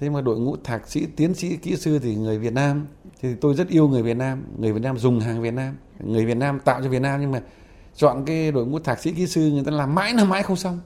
Thế 0.00 0.10
mà 0.10 0.20
đội 0.20 0.38
ngũ 0.38 0.56
thạc 0.64 0.88
sĩ, 0.88 1.06
tiến 1.16 1.34
sĩ, 1.34 1.56
kỹ 1.56 1.76
sư 1.76 1.98
thì 1.98 2.14
người 2.14 2.38
Việt 2.38 2.52
Nam. 2.52 2.86
Thì 3.20 3.34
tôi 3.34 3.54
rất 3.54 3.68
yêu 3.68 3.88
người 3.88 4.02
Việt 4.02 4.16
Nam, 4.16 4.44
người 4.58 4.72
Việt 4.72 4.82
Nam 4.82 4.98
dùng 4.98 5.20
hàng 5.20 5.42
Việt 5.42 5.54
Nam, 5.54 5.76
người 6.00 6.26
Việt 6.26 6.36
Nam 6.36 6.60
tạo 6.64 6.82
cho 6.82 6.88
Việt 6.88 7.02
Nam 7.02 7.20
nhưng 7.20 7.32
mà 7.32 7.42
chọn 7.94 8.24
cái 8.24 8.52
đội 8.52 8.66
ngũ 8.66 8.78
thạc 8.78 9.00
sĩ 9.00 9.12
kỹ 9.12 9.26
sư 9.26 9.50
người 9.50 9.64
ta 9.64 9.70
làm 9.70 9.94
mãi 9.94 10.12
là 10.14 10.24
mãi 10.24 10.42
không 10.42 10.56
xong. 10.56 10.80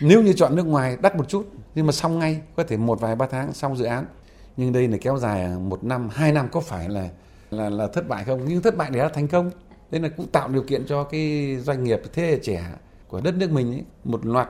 Nếu 0.00 0.22
như 0.22 0.32
chọn 0.32 0.56
nước 0.56 0.66
ngoài 0.66 0.96
đắt 1.02 1.16
một 1.16 1.28
chút 1.28 1.48
nhưng 1.74 1.86
mà 1.86 1.92
xong 1.92 2.18
ngay 2.18 2.40
có 2.56 2.64
thể 2.64 2.76
một 2.76 3.00
vài 3.00 3.16
ba 3.16 3.26
tháng 3.26 3.52
xong 3.52 3.76
dự 3.76 3.84
án. 3.84 4.06
Nhưng 4.56 4.72
đây 4.72 4.88
là 4.88 4.96
kéo 5.00 5.18
dài 5.18 5.48
một 5.58 5.84
năm 5.84 6.08
hai 6.12 6.32
năm 6.32 6.48
có 6.52 6.60
phải 6.60 6.88
là 6.88 7.08
là 7.50 7.70
là 7.70 7.86
thất 7.86 8.08
bại 8.08 8.24
không? 8.24 8.40
Nhưng 8.48 8.62
thất 8.62 8.76
bại 8.76 8.90
để 8.92 9.00
là 9.00 9.08
thành 9.08 9.28
công. 9.28 9.50
Nên 9.90 10.02
là 10.02 10.08
cũng 10.08 10.26
tạo 10.26 10.48
điều 10.48 10.62
kiện 10.62 10.86
cho 10.86 11.04
cái 11.04 11.56
doanh 11.56 11.84
nghiệp 11.84 12.00
thế 12.12 12.22
hệ 12.22 12.38
trẻ 12.42 12.64
của 13.14 13.20
đất 13.20 13.34
nước 13.34 13.50
mình 13.50 13.72
ấy, 13.72 13.84
một 14.04 14.26
loạt 14.26 14.48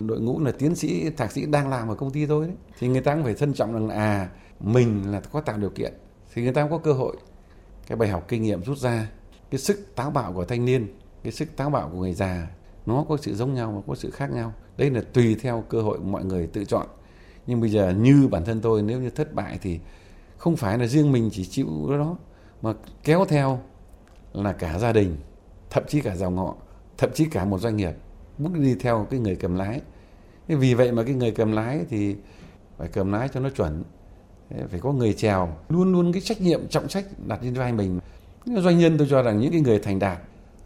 đội 0.00 0.20
ngũ 0.20 0.40
là 0.40 0.52
tiến 0.52 0.74
sĩ 0.74 1.10
thạc 1.10 1.32
sĩ 1.32 1.46
đang 1.46 1.68
làm 1.68 1.88
ở 1.88 1.94
công 1.94 2.10
ty 2.10 2.26
thôi 2.26 2.46
đấy. 2.46 2.56
Thì 2.78 2.88
người 2.88 3.00
ta 3.00 3.14
cũng 3.14 3.24
phải 3.24 3.34
trân 3.34 3.54
trọng 3.54 3.72
rằng 3.72 3.88
là 3.88 3.94
à 3.94 4.30
mình 4.60 5.12
là 5.12 5.20
có 5.20 5.40
tạo 5.40 5.58
điều 5.58 5.70
kiện. 5.70 5.92
Thì 6.34 6.42
người 6.42 6.52
ta 6.52 6.62
cũng 6.62 6.70
có 6.70 6.78
cơ 6.78 6.92
hội. 6.92 7.16
Cái 7.86 7.96
bài 7.96 8.08
học 8.08 8.24
kinh 8.28 8.42
nghiệm 8.42 8.62
rút 8.62 8.78
ra 8.78 9.10
cái 9.50 9.58
sức 9.58 9.94
táo 9.96 10.10
bạo 10.10 10.32
của 10.32 10.44
thanh 10.44 10.64
niên 10.64 10.94
cái 11.22 11.32
sức 11.32 11.56
táo 11.56 11.70
bạo 11.70 11.90
của 11.92 11.98
người 11.98 12.12
già 12.12 12.50
nó 12.86 13.04
có 13.08 13.16
sự 13.16 13.34
giống 13.34 13.54
nhau 13.54 13.72
và 13.72 13.80
có 13.86 13.94
sự 13.94 14.10
khác 14.10 14.30
nhau. 14.30 14.52
Đây 14.76 14.90
là 14.90 15.02
tùy 15.12 15.36
theo 15.40 15.64
cơ 15.68 15.82
hội 15.82 15.98
mọi 15.98 16.24
người 16.24 16.46
tự 16.46 16.64
chọn. 16.64 16.86
Nhưng 17.46 17.60
bây 17.60 17.70
giờ 17.70 17.90
như 17.90 18.28
bản 18.30 18.44
thân 18.44 18.60
tôi 18.60 18.82
nếu 18.82 19.00
như 19.00 19.10
thất 19.10 19.34
bại 19.34 19.58
thì 19.62 19.80
không 20.38 20.56
phải 20.56 20.78
là 20.78 20.86
riêng 20.86 21.12
mình 21.12 21.30
chỉ 21.32 21.44
chịu 21.44 21.66
đó 21.98 22.16
mà 22.62 22.74
kéo 23.04 23.24
theo 23.24 23.60
là 24.32 24.52
cả 24.52 24.78
gia 24.78 24.92
đình 24.92 25.16
thậm 25.70 25.84
chí 25.88 26.00
cả 26.00 26.16
dòng 26.16 26.36
họ 26.36 26.56
thậm 26.98 27.10
chí 27.14 27.24
cả 27.24 27.44
một 27.44 27.58
doanh 27.58 27.76
nghiệp 27.76 27.92
bước 28.38 28.52
đi 28.58 28.74
theo 28.74 29.06
cái 29.10 29.20
người 29.20 29.36
cầm 29.36 29.54
lái. 29.54 29.80
Vì 30.48 30.74
vậy 30.74 30.92
mà 30.92 31.02
cái 31.02 31.14
người 31.14 31.30
cầm 31.30 31.52
lái 31.52 31.80
thì 31.90 32.16
phải 32.78 32.88
cầm 32.88 33.12
lái 33.12 33.28
cho 33.28 33.40
nó 33.40 33.50
chuẩn. 33.50 33.84
Phải 34.70 34.80
có 34.80 34.92
người 34.92 35.12
chèo 35.12 35.56
luôn 35.68 35.92
luôn 35.92 36.12
cái 36.12 36.22
trách 36.22 36.40
nhiệm 36.40 36.68
trọng 36.68 36.88
trách 36.88 37.04
đặt 37.26 37.38
trên 37.42 37.54
vai 37.54 37.72
mình. 37.72 38.00
Doanh 38.46 38.78
nhân 38.78 38.98
tôi 38.98 39.06
cho 39.10 39.22
rằng 39.22 39.40
những 39.40 39.52
cái 39.52 39.60
người 39.60 39.78
thành 39.78 39.98
đạt 39.98 40.18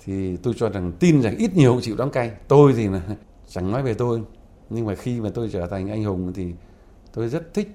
thì 0.05 0.37
tôi 0.37 0.55
cho 0.57 0.69
rằng 0.69 0.93
tin 0.93 1.23
rằng 1.23 1.37
ít 1.37 1.57
nhiều 1.57 1.81
chịu 1.83 1.97
đắng 1.97 2.11
cay. 2.11 2.31
Tôi 2.49 2.73
thì 2.77 2.89
là 2.89 3.03
chẳng 3.49 3.73
nói 3.73 3.83
về 3.83 3.95
tôi. 3.95 4.23
Nhưng 4.71 4.87
mà 4.87 4.95
khi 4.95 5.21
mà 5.21 5.31
tôi 5.35 5.49
trở 5.53 5.67
thành 5.67 5.91
anh 5.91 6.05
hùng 6.05 6.33
thì 6.33 6.53
tôi 7.15 7.29
rất 7.29 7.55
thích 7.55 7.69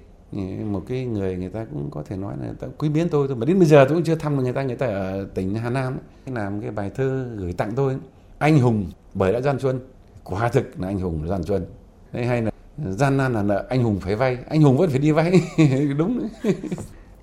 một 0.64 0.82
cái 0.88 1.04
người 1.04 1.36
người 1.36 1.48
ta 1.48 1.64
cũng 1.64 1.90
có 1.90 2.02
thể 2.02 2.16
nói 2.16 2.34
là 2.40 2.52
ta 2.60 2.66
quý 2.78 2.88
biến 2.88 3.08
tôi 3.08 3.28
thôi. 3.28 3.36
Mà 3.36 3.46
đến 3.46 3.58
bây 3.58 3.68
giờ 3.68 3.84
tôi 3.88 3.96
cũng 3.96 4.04
chưa 4.04 4.14
thăm 4.14 4.36
được 4.36 4.42
người 4.42 4.52
ta. 4.52 4.62
Người 4.62 4.76
ta 4.76 4.86
ở 4.86 5.26
tỉnh 5.34 5.54
Hà 5.54 5.70
Nam 5.70 5.92
ấy, 5.92 6.34
làm 6.34 6.60
cái 6.60 6.70
bài 6.70 6.90
thơ 6.94 7.28
gửi 7.36 7.52
tặng 7.52 7.72
tôi 7.76 7.96
anh 8.42 8.60
hùng 8.60 8.90
bởi 9.14 9.32
đã 9.32 9.40
gian 9.40 9.58
xuân 9.58 9.80
quả 10.24 10.48
thực 10.48 10.80
là 10.80 10.88
anh 10.88 10.98
hùng 10.98 11.28
gian 11.28 11.44
xuân 11.44 11.66
đấy 12.12 12.26
hay 12.26 12.42
là 12.42 12.50
gian 12.78 13.16
nan 13.16 13.32
là 13.32 13.42
nợ 13.42 13.66
anh 13.70 13.82
hùng 13.82 14.00
phải 14.00 14.16
vay 14.16 14.38
anh 14.48 14.62
hùng 14.62 14.76
vẫn 14.76 14.90
phải 14.90 14.98
đi 14.98 15.10
vay 15.10 15.40
đúng 15.98 16.28
đấy. 16.42 16.54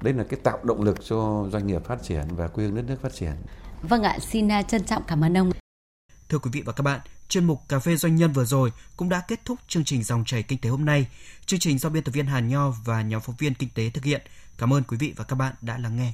đấy 0.02 0.14
là 0.14 0.24
cái 0.24 0.40
tạo 0.44 0.60
động 0.64 0.82
lực 0.82 0.98
cho 1.06 1.48
doanh 1.52 1.68
nghiệp 1.68 1.86
phát 1.86 2.04
triển 2.04 2.24
và 2.36 2.48
quê 2.48 2.66
hương 2.66 2.76
đất 2.76 2.84
nước 2.88 3.02
phát 3.02 3.14
triển 3.14 3.32
Vâng 3.82 4.04
ạ, 4.04 4.18
xin 4.20 4.52
à, 4.52 4.62
trân 4.62 4.84
trọng 4.84 5.04
cảm 5.08 5.24
ơn 5.24 5.38
ông. 5.38 5.52
Thưa 6.30 6.40
quý 6.40 6.50
vị 6.54 6.62
và 6.66 6.74
các 6.74 6.84
bạn, 6.84 7.00
chuyên 7.30 7.46
mục 7.46 7.62
Cà 7.70 7.80
phê 7.80 7.96
Doanh 7.96 8.16
nhân 8.16 8.32
vừa 8.32 8.46
rồi 8.46 8.72
cũng 8.98 9.10
đã 9.10 9.22
kết 9.28 9.40
thúc 9.46 9.60
chương 9.68 9.84
trình 9.84 10.04
Dòng 10.04 10.24
chảy 10.26 10.44
Kinh 10.44 10.60
tế 10.60 10.70
hôm 10.70 10.86
nay. 10.86 11.08
Chương 11.46 11.60
trình 11.60 11.78
do 11.78 11.90
biên 11.90 12.04
tập 12.04 12.12
viên 12.12 12.26
Hàn 12.26 12.48
Nho 12.48 12.72
và 12.86 13.02
nhóm 13.02 13.22
phóng 13.22 13.36
viên 13.40 13.54
Kinh 13.54 13.70
tế 13.76 13.90
thực 13.90 14.04
hiện. 14.04 14.22
Cảm 14.58 14.74
ơn 14.74 14.84
quý 14.84 14.98
vị 14.98 15.14
và 15.16 15.24
các 15.24 15.36
bạn 15.36 15.54
đã 15.62 15.78
lắng 15.78 15.96
nghe. 15.96 16.14